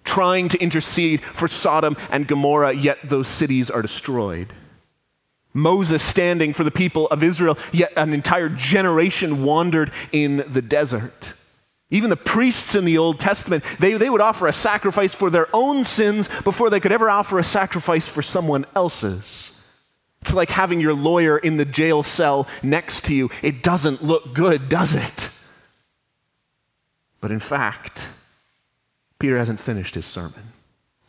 trying 0.02 0.48
to 0.48 0.58
intercede 0.58 1.20
for 1.20 1.46
Sodom 1.46 1.96
and 2.10 2.26
Gomorrah, 2.26 2.74
yet 2.74 2.98
those 3.04 3.28
cities 3.28 3.70
are 3.70 3.80
destroyed. 3.80 4.52
Moses 5.54 6.02
standing 6.02 6.52
for 6.52 6.64
the 6.64 6.70
people 6.72 7.06
of 7.06 7.22
Israel, 7.22 7.56
yet 7.70 7.92
an 7.96 8.12
entire 8.12 8.48
generation 8.48 9.44
wandered 9.44 9.92
in 10.10 10.44
the 10.48 10.60
desert. 10.60 11.34
Even 11.90 12.10
the 12.10 12.16
priests 12.16 12.74
in 12.74 12.84
the 12.84 12.98
Old 12.98 13.20
Testament, 13.20 13.62
they, 13.78 13.94
they 13.94 14.10
would 14.10 14.20
offer 14.20 14.48
a 14.48 14.52
sacrifice 14.52 15.14
for 15.14 15.30
their 15.30 15.46
own 15.54 15.84
sins 15.84 16.28
before 16.42 16.70
they 16.70 16.80
could 16.80 16.90
ever 16.90 17.08
offer 17.08 17.38
a 17.38 17.44
sacrifice 17.44 18.08
for 18.08 18.20
someone 18.20 18.66
else's. 18.74 19.45
It's 20.26 20.34
like 20.34 20.50
having 20.50 20.80
your 20.80 20.92
lawyer 20.92 21.38
in 21.38 21.56
the 21.56 21.64
jail 21.64 22.02
cell 22.02 22.48
next 22.60 23.04
to 23.04 23.14
you. 23.14 23.30
It 23.42 23.62
doesn't 23.62 24.02
look 24.02 24.34
good, 24.34 24.68
does 24.68 24.92
it? 24.92 25.30
But 27.20 27.30
in 27.30 27.38
fact, 27.38 28.08
Peter 29.20 29.38
hasn't 29.38 29.60
finished 29.60 29.94
his 29.94 30.04
sermon. 30.04 30.52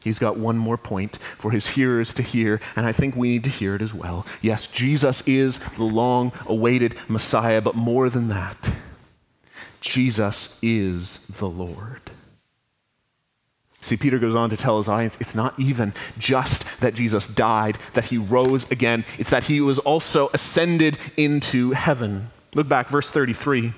He's 0.03 0.19
got 0.19 0.37
one 0.37 0.59
more 0.59 0.77
point 0.77 1.17
for 1.39 1.49
his 1.49 1.69
hearers 1.69 2.13
to 2.13 2.21
hear, 2.21 2.61
and 2.75 2.85
I 2.85 2.91
think 2.91 3.15
we 3.15 3.29
need 3.29 3.43
to 3.45 3.49
hear 3.49 3.73
it 3.73 3.81
as 3.81 3.91
well. 3.91 4.23
Yes, 4.39 4.67
Jesus 4.67 5.27
is 5.27 5.57
the 5.57 5.83
long 5.83 6.31
awaited 6.45 6.95
Messiah, 7.07 7.59
but 7.59 7.73
more 7.73 8.11
than 8.11 8.27
that, 8.27 8.69
Jesus 9.81 10.59
is 10.61 11.25
the 11.25 11.49
Lord. 11.49 12.11
See, 13.87 13.95
Peter 13.95 14.19
goes 14.19 14.35
on 14.35 14.49
to 14.49 14.57
tell 14.57 14.79
his 14.79 14.89
audience 14.89 15.17
it's 15.21 15.33
not 15.33 15.57
even 15.57 15.93
just 16.17 16.65
that 16.81 16.93
Jesus 16.93 17.25
died, 17.25 17.77
that 17.93 18.05
he 18.05 18.17
rose 18.17 18.69
again, 18.69 19.05
it's 19.17 19.29
that 19.29 19.45
he 19.45 19.61
was 19.61 19.79
also 19.79 20.29
ascended 20.33 20.97
into 21.15 21.71
heaven. 21.71 22.29
Look 22.53 22.67
back, 22.67 22.89
verse 22.89 23.09
33. 23.09 23.71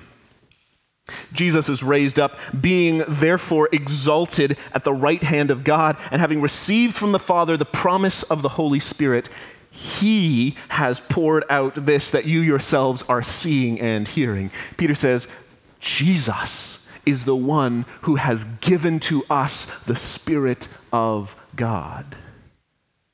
Jesus 1.32 1.68
is 1.68 1.84
raised 1.84 2.18
up, 2.18 2.40
being 2.60 3.04
therefore 3.06 3.68
exalted 3.70 4.58
at 4.72 4.82
the 4.82 4.92
right 4.92 5.22
hand 5.22 5.52
of 5.52 5.62
God, 5.62 5.96
and 6.10 6.20
having 6.20 6.40
received 6.40 6.96
from 6.96 7.12
the 7.12 7.20
Father 7.20 7.56
the 7.56 7.64
promise 7.64 8.24
of 8.24 8.42
the 8.42 8.50
Holy 8.50 8.80
Spirit, 8.80 9.28
he 9.70 10.56
has 10.70 11.00
poured 11.00 11.44
out 11.48 11.86
this 11.86 12.10
that 12.10 12.24
you 12.26 12.40
yourselves 12.40 13.04
are 13.08 13.22
seeing 13.22 13.80
and 13.80 14.08
hearing. 14.08 14.50
Peter 14.76 14.96
says, 14.96 15.28
Jesus 15.78 16.79
is 17.10 17.24
the 17.24 17.36
one 17.36 17.84
who 18.02 18.14
has 18.14 18.44
given 18.44 19.00
to 19.00 19.24
us 19.28 19.66
the 19.82 19.96
Spirit 19.96 20.68
of 20.92 21.36
God. 21.56 22.16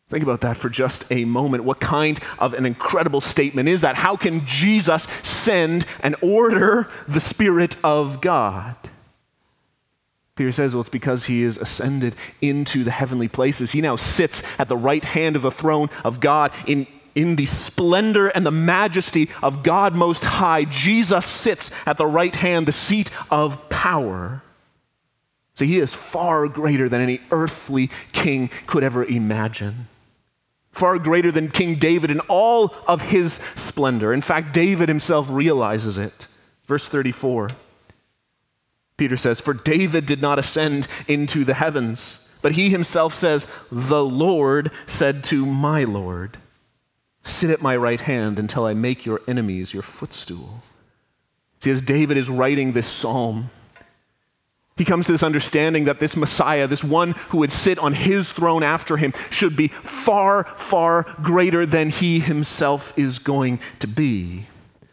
Think 0.09 0.23
about 0.23 0.43
that 0.43 0.57
for 0.57 0.69
just 0.69 1.11
a 1.11 1.25
moment. 1.25 1.65
What 1.65 1.81
kind 1.81 2.21
of 2.39 2.55
an 2.55 2.65
incredible 2.65 3.21
statement 3.21 3.69
is 3.69 3.81
that? 3.81 3.97
How 3.97 4.17
can 4.17 4.47
Jesus 4.47 5.09
send 5.25 5.85
and 6.01 6.15
order 6.23 6.89
the 7.09 7.21
Spirit 7.21 7.77
of 7.83 8.21
God? 8.21 8.77
Peter 10.37 10.53
says, 10.53 10.75
well, 10.75 10.83
it's 10.83 10.91
because 10.91 11.25
he 11.25 11.43
is 11.43 11.57
ascended 11.57 12.15
into 12.41 12.85
the 12.85 12.91
heavenly 12.91 13.27
places. 13.27 13.73
He 13.73 13.81
now 13.81 13.97
sits 13.97 14.43
at 14.59 14.69
the 14.69 14.77
right 14.77 15.05
hand 15.05 15.35
of 15.35 15.43
the 15.43 15.51
throne 15.51 15.89
of 16.05 16.21
God 16.21 16.53
in 16.67 16.87
in 17.17 17.35
the 17.35 17.47
splendor 17.47 18.29
and 18.29 18.47
the 18.47 18.53
majesty 18.53 19.29
of 19.43 19.65
God 19.65 19.95
Most 19.95 20.25
High, 20.25 20.65
Jesus 20.67 21.27
sits 21.27 21.73
at 21.89 21.97
the 21.97 22.07
right 22.07 22.37
hand, 22.37 22.69
the 22.69 22.73
seat 22.73 23.11
of 23.31 23.69
power. 23.71 24.43
See, 25.55 25.67
he 25.67 25.81
is 25.81 25.95
far 25.95 26.47
greater 26.47 26.89
than 26.89 27.01
any 27.01 27.23
earthly 27.33 27.91
king 28.13 28.51
could 28.67 28.85
ever 28.85 29.05
imagine. 29.05 29.89
far 30.71 30.99
greater 30.99 31.33
than 31.33 31.51
King 31.51 31.77
David 31.77 32.11
in 32.11 32.21
all 32.21 32.75
of 32.87 33.01
his 33.01 33.33
splendor. 33.55 34.13
In 34.13 34.21
fact, 34.21 34.53
David 34.53 34.91
himself 34.91 35.27
realizes 35.31 35.97
it. 35.97 36.27
Verse 36.67 36.87
34. 36.87 37.49
Peter 38.99 39.17
says, 39.17 39.41
For 39.41 39.55
David 39.55 40.05
did 40.05 40.21
not 40.21 40.39
ascend 40.39 40.87
into 41.09 41.45
the 41.45 41.55
heavens, 41.55 42.31
but 42.43 42.53
he 42.53 42.69
himself 42.69 43.15
says, 43.15 43.51
The 43.73 44.05
Lord 44.05 44.71
said 44.87 45.25
to 45.25 45.47
my 45.47 45.85
Lord, 45.85 46.37
Sit 47.27 47.51
at 47.51 47.61
my 47.61 47.77
right 47.77 48.01
hand 48.01 48.39
until 48.39 48.67
I 48.67 48.73
make 48.73 49.05
your 49.05 49.21
enemies 49.27 49.75
your 49.75 49.83
footstool. 49.83 50.62
See, 51.61 51.73
as 51.73 51.83
David 51.83 52.17
is 52.17 52.29
writing 52.29 52.73
this 52.73 52.87
psalm, 52.87 53.51
he 54.77 54.85
comes 54.85 55.07
to 55.07 55.12
this 55.12 55.25
understanding 55.25 55.87
that 55.87 55.99
this 55.99 56.17
Messiah, 56.17 56.69
this 56.69 56.85
one 56.85 57.12
who 57.31 57.39
would 57.39 57.51
sit 57.51 57.81
on 57.81 57.95
his 57.95 58.31
throne 58.31 58.62
after 58.62 58.97
him, 58.97 59.12
should 59.29 59.57
be 59.57 59.69
far, 59.69 60.45
far 60.57 61.03
greater 61.21 61.67
than 61.67 61.91
he 61.91 62.21
himself 62.21 62.97
is 62.97 63.19
going 63.19 63.59
to 63.81 63.89
be. 63.89 64.47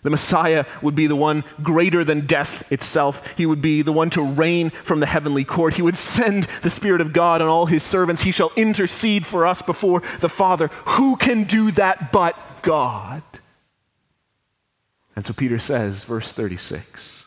The 0.03 0.09
Messiah 0.09 0.65
would 0.81 0.95
be 0.95 1.07
the 1.07 1.15
one 1.15 1.45
greater 1.63 2.03
than 2.03 2.27
death 2.27 2.69
itself. 2.71 3.35
He 3.37 3.45
would 3.45 3.61
be 3.61 3.81
the 3.81 3.93
one 3.93 4.09
to 4.11 4.21
reign 4.21 4.69
from 4.69 4.99
the 4.99 5.05
heavenly 5.05 5.45
court. 5.45 5.75
He 5.75 5.81
would 5.81 5.97
send 5.97 6.43
the 6.61 6.69
Spirit 6.69 7.01
of 7.01 7.13
God 7.13 7.41
on 7.41 7.47
all 7.47 7.65
his 7.65 7.83
servants. 7.83 8.23
He 8.23 8.31
shall 8.31 8.51
intercede 8.55 9.25
for 9.25 9.47
us 9.47 9.61
before 9.61 10.03
the 10.19 10.29
Father. 10.29 10.67
Who 10.85 11.15
can 11.15 11.45
do 11.45 11.71
that 11.71 12.11
but 12.11 12.37
God? 12.61 13.23
And 15.15 15.25
so 15.25 15.33
Peter 15.33 15.59
says, 15.59 16.03
verse 16.03 16.31
36 16.31 17.23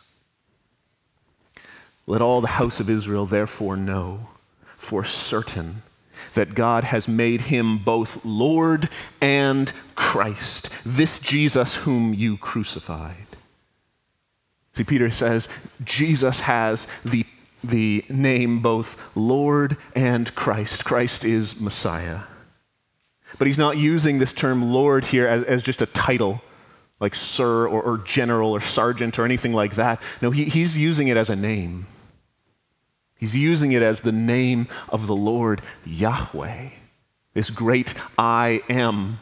Let 2.06 2.20
all 2.20 2.42
the 2.42 2.48
house 2.48 2.78
of 2.78 2.90
Israel 2.90 3.24
therefore 3.24 3.76
know 3.76 4.28
for 4.76 5.02
certain 5.02 5.82
that 6.36 6.54
God 6.54 6.84
has 6.84 7.08
made 7.08 7.42
him 7.42 7.78
both 7.78 8.24
Lord 8.24 8.88
and 9.20 9.72
Christ, 9.96 10.70
this 10.84 11.18
Jesus 11.18 11.76
whom 11.76 12.14
you 12.14 12.36
crucified. 12.36 13.26
See, 14.74 14.84
Peter 14.84 15.10
says 15.10 15.48
Jesus 15.82 16.40
has 16.40 16.86
the, 17.04 17.26
the 17.64 18.04
name 18.08 18.60
both 18.60 19.02
Lord 19.16 19.76
and 19.94 20.32
Christ. 20.34 20.84
Christ 20.84 21.24
is 21.24 21.60
Messiah. 21.60 22.20
But 23.38 23.48
he's 23.48 23.58
not 23.58 23.76
using 23.76 24.18
this 24.18 24.32
term 24.32 24.70
Lord 24.70 25.06
here 25.06 25.26
as, 25.26 25.42
as 25.42 25.62
just 25.62 25.82
a 25.82 25.86
title, 25.86 26.42
like 27.00 27.14
sir 27.14 27.66
or, 27.66 27.82
or 27.82 27.98
general 27.98 28.52
or 28.52 28.60
sergeant 28.60 29.18
or 29.18 29.24
anything 29.24 29.54
like 29.54 29.74
that. 29.76 30.00
No, 30.20 30.30
he, 30.30 30.44
he's 30.44 30.76
using 30.78 31.08
it 31.08 31.16
as 31.16 31.30
a 31.30 31.36
name. 31.36 31.86
He's 33.18 33.34
using 33.34 33.72
it 33.72 33.82
as 33.82 34.00
the 34.00 34.12
name 34.12 34.68
of 34.88 35.06
the 35.06 35.16
Lord 35.16 35.62
Yahweh, 35.84 36.68
this 37.34 37.50
great 37.50 37.94
I 38.18 38.60
am 38.68 39.18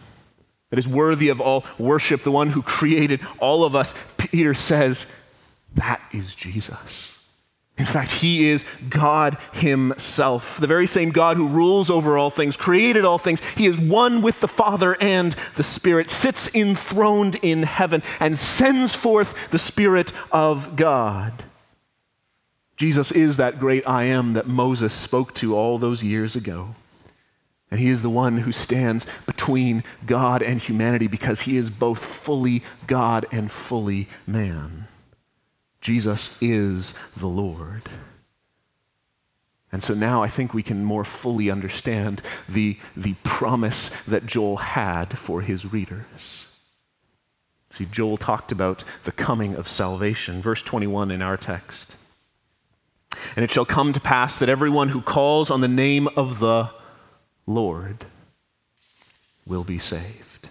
that 0.70 0.78
is 0.78 0.88
worthy 0.88 1.28
of 1.28 1.40
all 1.40 1.64
worship, 1.78 2.22
the 2.22 2.32
one 2.32 2.50
who 2.50 2.62
created 2.62 3.20
all 3.38 3.64
of 3.64 3.76
us. 3.76 3.94
Peter 4.16 4.54
says, 4.54 5.12
that 5.76 6.00
is 6.12 6.34
Jesus. 6.34 7.12
In 7.76 7.84
fact, 7.84 8.12
he 8.12 8.48
is 8.48 8.64
God 8.88 9.36
himself, 9.52 10.58
the 10.58 10.66
very 10.68 10.86
same 10.86 11.10
God 11.10 11.36
who 11.36 11.48
rules 11.48 11.90
over 11.90 12.16
all 12.16 12.30
things, 12.30 12.56
created 12.56 13.04
all 13.04 13.18
things. 13.18 13.40
He 13.56 13.66
is 13.66 13.78
one 13.78 14.22
with 14.22 14.40
the 14.40 14.48
Father 14.48 14.96
and 15.00 15.34
the 15.56 15.64
Spirit, 15.64 16.08
sits 16.08 16.54
enthroned 16.54 17.36
in 17.42 17.64
heaven, 17.64 18.04
and 18.20 18.38
sends 18.38 18.94
forth 18.94 19.34
the 19.50 19.58
Spirit 19.58 20.12
of 20.30 20.76
God. 20.76 21.44
Jesus 22.76 23.12
is 23.12 23.36
that 23.36 23.60
great 23.60 23.86
I 23.86 24.04
am 24.04 24.32
that 24.32 24.48
Moses 24.48 24.92
spoke 24.92 25.34
to 25.34 25.56
all 25.56 25.78
those 25.78 26.02
years 26.02 26.34
ago. 26.34 26.74
And 27.70 27.80
he 27.80 27.88
is 27.88 28.02
the 28.02 28.10
one 28.10 28.38
who 28.38 28.52
stands 28.52 29.06
between 29.26 29.82
God 30.06 30.42
and 30.42 30.60
humanity 30.60 31.06
because 31.06 31.42
he 31.42 31.56
is 31.56 31.70
both 31.70 31.98
fully 31.98 32.62
God 32.86 33.26
and 33.32 33.50
fully 33.50 34.08
man. 34.26 34.86
Jesus 35.80 36.38
is 36.40 36.94
the 37.16 37.26
Lord. 37.26 37.90
And 39.72 39.82
so 39.82 39.92
now 39.92 40.22
I 40.22 40.28
think 40.28 40.54
we 40.54 40.62
can 40.62 40.84
more 40.84 41.04
fully 41.04 41.50
understand 41.50 42.22
the, 42.48 42.78
the 42.96 43.14
promise 43.24 43.88
that 44.06 44.24
Joel 44.24 44.58
had 44.58 45.18
for 45.18 45.40
his 45.40 45.72
readers. 45.72 46.46
See, 47.70 47.86
Joel 47.86 48.16
talked 48.16 48.52
about 48.52 48.84
the 49.02 49.10
coming 49.10 49.56
of 49.56 49.68
salvation. 49.68 50.40
Verse 50.40 50.62
21 50.62 51.10
in 51.10 51.22
our 51.22 51.36
text. 51.36 51.96
And 53.36 53.44
it 53.44 53.50
shall 53.50 53.64
come 53.64 53.92
to 53.92 54.00
pass 54.00 54.38
that 54.38 54.48
everyone 54.48 54.90
who 54.90 55.00
calls 55.00 55.50
on 55.50 55.60
the 55.60 55.68
name 55.68 56.08
of 56.16 56.38
the 56.38 56.70
Lord 57.46 58.06
will 59.46 59.64
be 59.64 59.78
saved. 59.78 60.48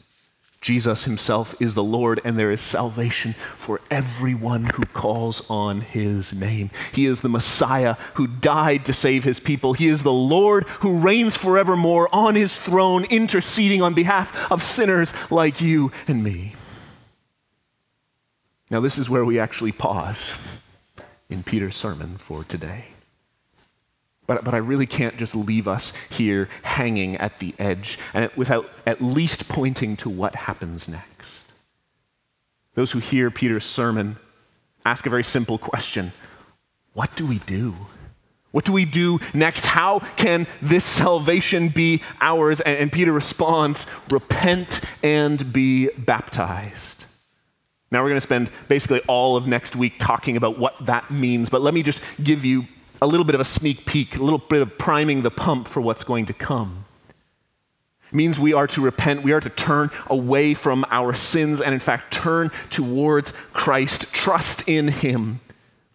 Jesus 0.63 1.03
himself 1.03 1.53
is 1.61 1.75
the 1.75 1.83
Lord, 1.83 2.21
and 2.23 2.39
there 2.39 2.49
is 2.49 2.61
salvation 2.61 3.35
for 3.57 3.81
everyone 3.91 4.67
who 4.67 4.85
calls 4.85 5.47
on 5.49 5.81
his 5.81 6.33
name. 6.33 6.71
He 6.93 7.05
is 7.05 7.19
the 7.19 7.27
Messiah 7.27 7.97
who 8.13 8.27
died 8.27 8.85
to 8.85 8.93
save 8.93 9.25
his 9.25 9.41
people. 9.41 9.73
He 9.73 9.89
is 9.89 10.03
the 10.03 10.13
Lord 10.13 10.63
who 10.79 10.99
reigns 10.99 11.35
forevermore 11.35 12.07
on 12.15 12.35
his 12.35 12.55
throne, 12.55 13.03
interceding 13.05 13.81
on 13.81 13.93
behalf 13.93 14.49
of 14.49 14.63
sinners 14.63 15.11
like 15.29 15.59
you 15.59 15.91
and 16.07 16.23
me. 16.23 16.55
Now, 18.69 18.79
this 18.79 18.97
is 18.97 19.09
where 19.09 19.25
we 19.25 19.39
actually 19.39 19.73
pause 19.73 20.33
in 21.29 21.43
Peter's 21.43 21.75
sermon 21.75 22.17
for 22.17 22.43
today. 22.43 22.85
But, 24.25 24.43
but 24.43 24.53
I 24.53 24.57
really 24.57 24.85
can't 24.85 25.17
just 25.17 25.35
leave 25.35 25.67
us 25.67 25.91
here 26.09 26.47
hanging 26.63 27.17
at 27.17 27.39
the 27.39 27.53
edge 27.59 27.99
and 28.13 28.29
without 28.35 28.69
at 28.85 29.01
least 29.01 29.49
pointing 29.49 29.97
to 29.97 30.09
what 30.09 30.35
happens 30.35 30.87
next. 30.87 31.43
Those 32.75 32.91
who 32.91 32.99
hear 32.99 33.29
Peter's 33.29 33.65
sermon 33.65 34.17
ask 34.85 35.05
a 35.05 35.09
very 35.09 35.23
simple 35.23 35.57
question 35.57 36.13
What 36.93 37.15
do 37.15 37.25
we 37.25 37.39
do? 37.39 37.75
What 38.51 38.65
do 38.65 38.71
we 38.71 38.85
do 38.85 39.19
next? 39.33 39.65
How 39.65 39.99
can 40.15 40.45
this 40.61 40.85
salvation 40.85 41.69
be 41.69 42.01
ours? 42.21 42.61
And, 42.61 42.91
Peter 42.91 43.11
responds 43.11 43.87
Repent 44.09 44.81
and 45.01 45.51
be 45.51 45.89
baptized. 45.89 47.02
Now, 47.93 48.01
we're 48.01 48.09
going 48.09 48.17
to 48.17 48.21
spend 48.21 48.49
basically 48.67 49.01
all 49.01 49.37
of 49.37 49.45
next 49.45 49.75
week 49.75 49.93
talking 49.99 50.35
about 50.35 50.57
what 50.57 50.73
that 50.83 51.11
means, 51.11 51.51
but 51.51 51.61
let 51.61 51.75
me 51.75 51.83
just 51.83 52.01
give 52.23 52.43
you 52.43 52.65
a 53.03 53.05
little 53.05 53.23
bit 53.23 53.35
of 53.35 53.41
a 53.41 53.45
sneak 53.45 53.85
peek, 53.85 54.15
a 54.17 54.23
little 54.23 54.39
bit 54.39 54.63
of 54.63 54.79
priming 54.79 55.21
the 55.21 55.29
pump 55.29 55.67
for 55.67 55.79
what's 55.79 56.03
going 56.03 56.25
to 56.25 56.33
come. 56.33 56.85
It 58.07 58.15
means 58.15 58.39
we 58.39 58.51
are 58.51 58.65
to 58.65 58.81
repent, 58.81 59.21
we 59.21 59.31
are 59.31 59.39
to 59.39 59.49
turn 59.49 59.91
away 60.07 60.55
from 60.55 60.85
our 60.89 61.13
sins, 61.13 61.61
and 61.61 61.71
in 61.71 61.79
fact, 61.79 62.11
turn 62.11 62.49
towards 62.71 63.31
Christ, 63.53 64.11
trust 64.11 64.67
in 64.67 64.87
Him 64.87 65.39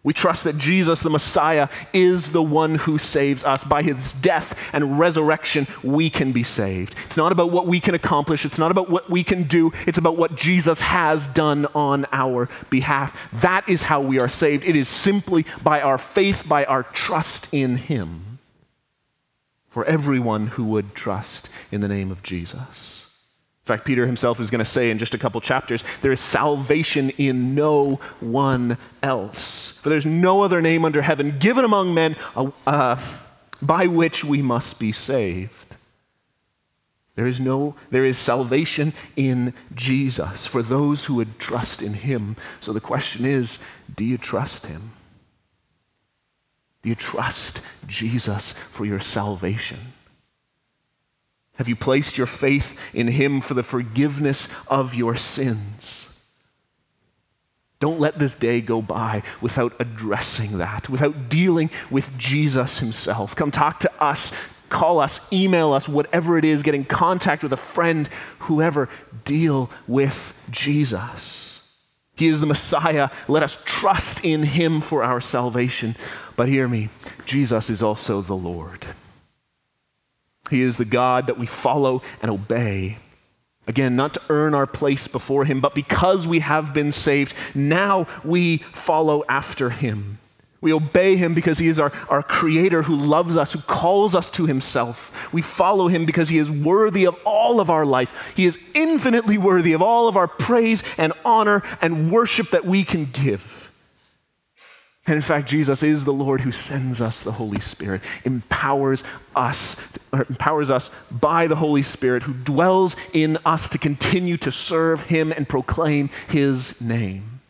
we 0.01 0.13
trust 0.13 0.45
that 0.45 0.57
Jesus, 0.57 1.01
the 1.01 1.09
Messiah, 1.09 1.67
is 1.91 2.31
the 2.31 2.41
one 2.41 2.75
who 2.75 2.97
saves 2.97 3.43
us. 3.43 3.65
By 3.65 3.83
his 3.83 4.13
death 4.13 4.57
and 4.71 4.97
resurrection, 4.97 5.67
we 5.83 6.09
can 6.09 6.31
be 6.31 6.43
saved. 6.43 6.95
It's 7.05 7.17
not 7.17 7.33
about 7.33 7.51
what 7.51 7.67
we 7.67 7.81
can 7.81 7.95
accomplish, 7.95 8.45
it's 8.45 8.57
not 8.57 8.71
about 8.71 8.89
what 8.89 9.09
we 9.09 9.25
can 9.25 9.43
do, 9.43 9.73
it's 9.85 9.97
about 9.97 10.15
what 10.15 10.35
Jesus 10.35 10.79
has 10.79 11.27
done 11.27 11.65
on 11.75 12.05
our 12.13 12.47
behalf. 12.69 13.15
That 13.33 13.67
is 13.67 13.83
how 13.83 13.99
we 13.99 14.19
are 14.21 14.29
saved. 14.29 14.63
It 14.63 14.77
is 14.77 14.87
simply 14.87 15.45
by 15.61 15.81
our 15.81 15.97
faith, 15.97 16.47
by 16.47 16.63
our 16.63 16.83
trust 16.83 17.53
in 17.53 17.75
him. 17.75 18.39
For 19.67 19.83
everyone 19.83 20.47
who 20.47 20.63
would 20.65 20.95
trust 20.95 21.49
in 21.71 21.81
the 21.81 21.87
name 21.89 22.09
of 22.09 22.23
Jesus 22.23 22.98
fact, 23.69 23.85
Peter 23.85 24.05
himself 24.05 24.39
is 24.39 24.49
going 24.49 24.59
to 24.59 24.65
say 24.65 24.91
in 24.91 24.99
just 24.99 25.13
a 25.13 25.17
couple 25.17 25.39
chapters 25.41 25.83
there 26.01 26.11
is 26.11 26.19
salvation 26.19 27.09
in 27.11 27.55
no 27.55 27.99
one 28.19 28.77
else. 29.01 29.71
For 29.81 29.89
there's 29.89 30.05
no 30.05 30.41
other 30.41 30.61
name 30.61 30.85
under 30.85 31.01
heaven 31.01 31.39
given 31.39 31.65
among 31.65 31.93
men 31.93 32.15
uh, 32.35 32.51
uh, 32.67 33.01
by 33.61 33.87
which 33.87 34.23
we 34.23 34.41
must 34.41 34.79
be 34.79 34.91
saved. 34.91 35.75
There 37.15 37.27
is 37.27 37.41
no, 37.41 37.75
there 37.91 38.05
is 38.05 38.17
salvation 38.17 38.93
in 39.17 39.53
Jesus 39.75 40.47
for 40.47 40.61
those 40.61 41.05
who 41.05 41.15
would 41.15 41.37
trust 41.37 41.81
in 41.81 41.93
him. 41.93 42.37
So 42.61 42.71
the 42.71 42.79
question 42.79 43.25
is, 43.25 43.59
do 43.93 44.05
you 44.05 44.17
trust 44.17 44.67
him? 44.67 44.93
Do 46.81 46.87
you 46.87 46.95
trust 46.95 47.61
Jesus 47.87 48.53
for 48.53 48.85
your 48.85 49.01
salvation? 49.01 49.79
Have 51.59 51.67
you 51.67 51.75
placed 51.75 52.17
your 52.17 52.25
faith 52.25 52.79
in 52.93 53.09
Him 53.09 53.41
for 53.41 53.53
the 53.53 53.63
forgiveness 53.63 54.47
of 54.69 54.95
your 54.95 55.13
sins? 55.15 56.07
Don't 57.81 57.99
let 57.99 58.17
this 58.17 58.33
day 58.33 58.61
go 58.61 58.81
by 58.81 59.23
without 59.41 59.73
addressing 59.77 60.57
that, 60.59 60.87
without 60.87 61.27
dealing 61.27 61.69
with 61.91 62.17
Jesus 62.17 62.79
Himself. 62.79 63.35
Come 63.35 63.51
talk 63.51 63.81
to 63.81 63.91
us, 64.01 64.33
call 64.69 65.01
us, 65.01 65.31
email 65.33 65.73
us, 65.73 65.89
whatever 65.89 66.37
it 66.37 66.45
is, 66.45 66.63
get 66.63 66.75
in 66.75 66.85
contact 66.85 67.43
with 67.43 67.51
a 67.51 67.57
friend, 67.57 68.07
whoever. 68.39 68.87
Deal 69.25 69.69
with 69.85 70.33
Jesus. 70.49 71.61
He 72.15 72.27
is 72.27 72.39
the 72.39 72.47
Messiah. 72.47 73.09
Let 73.27 73.43
us 73.43 73.61
trust 73.65 74.23
in 74.23 74.43
Him 74.43 74.79
for 74.79 75.03
our 75.03 75.19
salvation. 75.19 75.97
But 76.37 76.47
hear 76.47 76.69
me, 76.69 76.87
Jesus 77.25 77.69
is 77.69 77.81
also 77.81 78.21
the 78.21 78.33
Lord. 78.33 78.87
He 80.49 80.61
is 80.61 80.77
the 80.77 80.85
God 80.85 81.27
that 81.27 81.37
we 81.37 81.45
follow 81.45 82.01
and 82.21 82.31
obey. 82.31 82.97
Again, 83.67 83.95
not 83.95 84.15
to 84.15 84.21
earn 84.29 84.53
our 84.55 84.65
place 84.65 85.07
before 85.07 85.45
Him, 85.45 85.61
but 85.61 85.75
because 85.75 86.27
we 86.27 86.39
have 86.39 86.73
been 86.73 86.91
saved, 86.91 87.35
now 87.53 88.07
we 88.23 88.57
follow 88.73 89.23
after 89.29 89.69
Him. 89.69 90.17
We 90.61 90.73
obey 90.73 91.15
him 91.15 91.33
because 91.33 91.59
he 91.59 91.69
is 91.69 91.79
our, 91.79 91.91
our 92.09 92.21
creator 92.21 92.83
who 92.83 92.95
loves 92.95 93.37
us, 93.37 93.53
who 93.53 93.61
calls 93.61 94.13
us 94.13 94.29
to 94.31 94.45
himself. 94.45 95.11
We 95.31 95.41
follow 95.41 95.87
him 95.87 96.05
because 96.05 96.29
he 96.29 96.37
is 96.37 96.51
worthy 96.51 97.05
of 97.05 97.15
all 97.23 97.61
of 97.61 97.69
our 97.69 97.85
life. 97.85 98.13
He 98.35 98.45
is 98.45 98.57
infinitely 98.73 99.37
worthy 99.37 99.71
of 99.71 99.81
all 99.81 100.09
of 100.09 100.17
our 100.17 100.27
praise 100.27 100.83
and 100.97 101.13
honor 101.23 101.63
and 101.81 102.11
worship 102.11 102.49
that 102.49 102.65
we 102.65 102.83
can 102.83 103.05
give. 103.05 103.68
And 105.09 105.15
in 105.15 105.23
fact, 105.23 105.49
Jesus 105.49 105.81
is 105.81 106.05
the 106.05 106.13
Lord 106.13 106.41
who 106.41 106.51
sends 106.51 107.01
us 107.01 107.23
the 107.23 107.31
Holy 107.31 107.59
Spirit, 107.59 108.03
empowers 108.25 109.03
us, 109.35 109.75
empowers 110.13 110.69
us 110.69 110.91
by 111.09 111.47
the 111.47 111.55
Holy 111.55 111.81
Spirit 111.81 112.21
who 112.21 112.33
dwells 112.33 112.95
in 113.11 113.39
us 113.43 113.67
to 113.69 113.79
continue 113.79 114.37
to 114.37 114.51
serve 114.51 115.01
him 115.01 115.31
and 115.31 115.49
proclaim 115.49 116.11
his 116.27 116.79
name. 116.79 117.41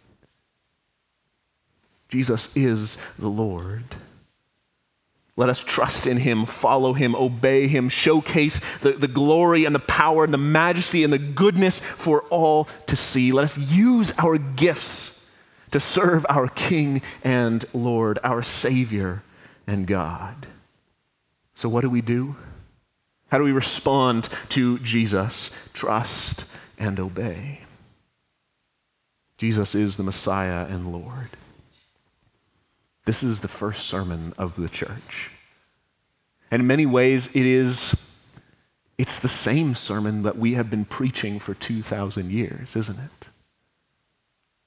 Jesus 2.08 2.48
is 2.56 2.98
the 3.18 3.28
Lord. 3.28 3.84
Let 5.36 5.50
us 5.50 5.62
trust 5.62 6.08
in 6.08 6.16
him, 6.16 6.46
follow 6.46 6.94
him, 6.94 7.14
obey 7.14 7.68
him, 7.68 7.90
showcase 7.90 8.62
the, 8.80 8.94
the 8.94 9.10
glory 9.10 9.66
and 9.66 9.76
the 9.76 9.80
power 9.80 10.24
and 10.24 10.34
the 10.34 10.38
majesty 10.38 11.04
and 11.04 11.12
the 11.12 11.18
goodness 11.18 11.82
for 11.82 12.22
all 12.30 12.70
to 12.88 12.96
see. 12.96 13.34
Let 13.34 13.44
us 13.44 13.58
use 13.58 14.14
our 14.18 14.38
gifts 14.38 15.19
to 15.72 15.80
serve 15.80 16.26
our 16.30 16.48
King 16.48 17.02
and 17.24 17.66
Lord, 17.74 18.20
our 18.24 18.42
Savior 18.42 19.24
and 19.68 19.86
God. 19.88 20.48
So, 21.56 21.70
what 21.70 21.82
do 21.82 21.90
we 21.90 22.02
do? 22.02 22.36
How 23.30 23.38
do 23.38 23.44
we 23.44 23.52
respond 23.52 24.30
to 24.50 24.80
Jesus? 24.80 25.56
Trust 25.74 26.46
and 26.78 27.00
obey. 27.00 27.62
Jesus 29.38 29.76
is 29.76 29.98
the 29.98 30.04
Messiah 30.04 30.66
and 30.66 30.92
Lord. 30.92 31.30
This 33.06 33.24
is 33.24 33.40
the 33.40 33.48
first 33.48 33.88
sermon 33.88 34.34
of 34.38 34.56
the 34.56 34.70
church. 34.70 35.32
And 36.52 36.62
in 36.62 36.68
many 36.68 36.86
ways, 36.86 37.28
it 37.36 37.46
is 37.46 37.96
it's 38.98 39.18
the 39.20 39.30
same 39.30 39.76
sermon 39.76 40.24
that 40.24 40.38
we 40.38 40.56
have 40.56 40.70
been 40.70 40.84
preaching 40.84 41.40
for 41.40 41.54
2,000 41.54 42.32
years, 42.32 42.76
isn't 42.76 43.00
it? 43.00 43.29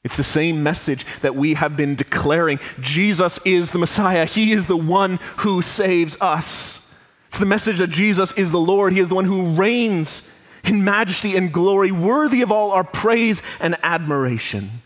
It's 0.04 0.16
the 0.16 0.24
same 0.24 0.62
message 0.62 1.06
that 1.20 1.36
we 1.36 1.54
have 1.54 1.76
been 1.76 1.94
declaring. 1.94 2.58
Jesus 2.80 3.38
is 3.44 3.70
the 3.70 3.78
Messiah. 3.78 4.24
He 4.24 4.52
is 4.52 4.66
the 4.66 4.76
one 4.76 5.18
who 5.38 5.62
saves 5.62 6.20
us. 6.20 6.92
It's 7.28 7.38
the 7.38 7.46
message 7.46 7.78
that 7.78 7.90
Jesus 7.90 8.32
is 8.32 8.50
the 8.50 8.58
Lord. 8.58 8.92
He 8.92 9.00
is 9.00 9.08
the 9.08 9.14
one 9.14 9.26
who 9.26 9.54
reigns 9.54 10.38
in 10.64 10.84
majesty 10.84 11.36
and 11.36 11.52
glory, 11.52 11.92
worthy 11.92 12.42
of 12.42 12.50
all 12.50 12.72
our 12.72 12.84
praise 12.84 13.42
and 13.60 13.76
admiration. 13.82 14.82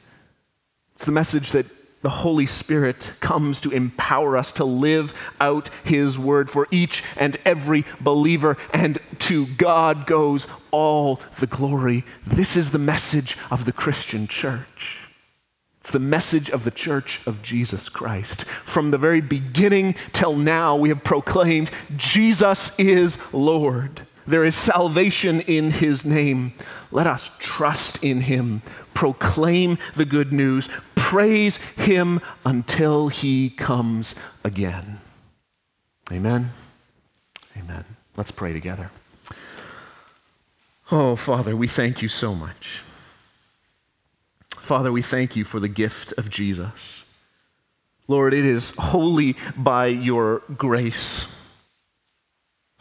It's 0.94 1.04
the 1.04 1.12
message 1.12 1.50
that 1.52 1.66
the 2.02 2.10
Holy 2.10 2.46
Spirit 2.46 3.14
comes 3.20 3.60
to 3.62 3.70
empower 3.70 4.36
us 4.36 4.52
to 4.52 4.64
live 4.64 5.12
out 5.40 5.70
His 5.82 6.18
word 6.18 6.50
for 6.50 6.68
each 6.70 7.02
and 7.16 7.36
every 7.44 7.84
believer, 8.00 8.56
and 8.72 8.98
to 9.20 9.46
God 9.46 10.06
goes 10.06 10.46
all 10.70 11.20
the 11.40 11.46
glory. 11.46 12.04
This 12.26 12.56
is 12.56 12.70
the 12.70 12.78
message 12.78 13.36
of 13.50 13.64
the 13.64 13.72
Christian 13.72 14.28
church. 14.28 15.05
It's 15.86 15.92
the 15.92 16.00
message 16.00 16.50
of 16.50 16.64
the 16.64 16.72
church 16.72 17.20
of 17.26 17.44
Jesus 17.44 17.88
Christ. 17.88 18.42
From 18.64 18.90
the 18.90 18.98
very 18.98 19.20
beginning 19.20 19.94
till 20.12 20.34
now, 20.34 20.74
we 20.74 20.88
have 20.88 21.04
proclaimed 21.04 21.70
Jesus 21.94 22.76
is 22.76 23.32
Lord. 23.32 24.00
There 24.26 24.44
is 24.44 24.56
salvation 24.56 25.42
in 25.42 25.70
his 25.70 26.04
name. 26.04 26.54
Let 26.90 27.06
us 27.06 27.30
trust 27.38 28.02
in 28.02 28.22
him, 28.22 28.62
proclaim 28.94 29.78
the 29.94 30.04
good 30.04 30.32
news, 30.32 30.68
praise 30.96 31.58
him 31.76 32.20
until 32.44 33.06
he 33.06 33.50
comes 33.50 34.16
again. 34.42 34.98
Amen. 36.10 36.50
Amen. 37.56 37.84
Let's 38.16 38.32
pray 38.32 38.52
together. 38.52 38.90
Oh, 40.90 41.14
Father, 41.14 41.54
we 41.54 41.68
thank 41.68 42.02
you 42.02 42.08
so 42.08 42.34
much. 42.34 42.82
Father, 44.66 44.92
we 44.92 45.02
thank 45.02 45.36
you 45.36 45.44
for 45.44 45.60
the 45.60 45.68
gift 45.68 46.12
of 46.18 46.28
Jesus. 46.28 47.14
Lord, 48.08 48.34
it 48.34 48.44
is 48.44 48.74
wholly 48.76 49.36
by 49.56 49.86
your 49.86 50.42
grace 50.56 51.28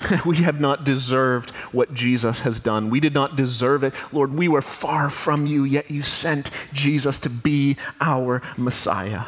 we 0.26 0.38
have 0.38 0.60
not 0.60 0.84
deserved 0.84 1.52
what 1.72 1.94
Jesus 1.94 2.40
has 2.40 2.60
done. 2.60 2.90
We 2.90 3.00
did 3.00 3.14
not 3.14 3.36
deserve 3.36 3.84
it. 3.84 3.94
Lord, 4.12 4.34
we 4.34 4.48
were 4.48 4.62
far 4.62 5.10
from 5.10 5.46
you, 5.46 5.64
yet 5.64 5.90
you 5.90 6.02
sent 6.02 6.52
Jesus 6.74 7.20
to 7.20 7.30
be 7.30 7.78
our 8.02 8.42
Messiah. 8.58 9.26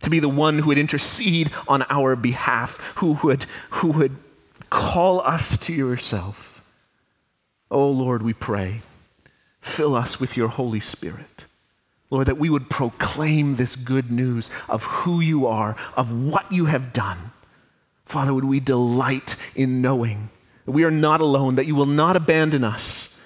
To 0.00 0.10
be 0.10 0.18
the 0.18 0.28
one 0.28 0.60
who 0.60 0.68
would 0.68 0.78
intercede 0.78 1.50
on 1.68 1.84
our 1.88 2.16
behalf, 2.16 2.94
who 2.96 3.18
would, 3.22 3.46
who 3.70 3.88
would 3.88 4.16
call 4.70 5.20
us 5.20 5.58
to 5.58 5.72
yourself. 5.72 6.64
Oh 7.70 7.90
Lord, 7.90 8.22
we 8.22 8.32
pray, 8.32 8.80
fill 9.62 9.94
us 9.94 10.20
with 10.20 10.36
your 10.36 10.48
Holy 10.48 10.80
Spirit. 10.80 11.46
Lord, 12.10 12.26
that 12.26 12.36
we 12.36 12.50
would 12.50 12.68
proclaim 12.68 13.56
this 13.56 13.74
good 13.74 14.10
news 14.10 14.50
of 14.68 14.84
who 14.84 15.20
you 15.20 15.46
are, 15.46 15.76
of 15.96 16.12
what 16.12 16.52
you 16.52 16.66
have 16.66 16.92
done 16.92 17.32
Father, 18.12 18.34
would 18.34 18.44
we 18.44 18.60
delight 18.60 19.36
in 19.54 19.80
knowing 19.80 20.28
that 20.66 20.72
we 20.72 20.84
are 20.84 20.90
not 20.90 21.22
alone, 21.22 21.54
that 21.54 21.66
you 21.66 21.74
will 21.74 21.86
not 21.86 22.14
abandon 22.14 22.62
us, 22.62 23.18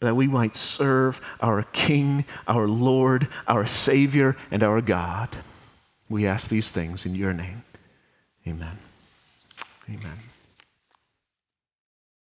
that 0.00 0.14
we 0.14 0.26
might 0.26 0.54
serve 0.54 1.18
our 1.40 1.62
King, 1.72 2.26
our 2.46 2.68
Lord, 2.68 3.28
our 3.48 3.64
Savior, 3.64 4.36
and 4.50 4.62
our 4.62 4.82
God. 4.82 5.30
We 6.10 6.26
ask 6.26 6.50
these 6.50 6.68
things 6.68 7.06
in 7.06 7.14
your 7.14 7.32
name. 7.32 7.64
Amen. 8.46 8.78
Amen. 9.88 10.31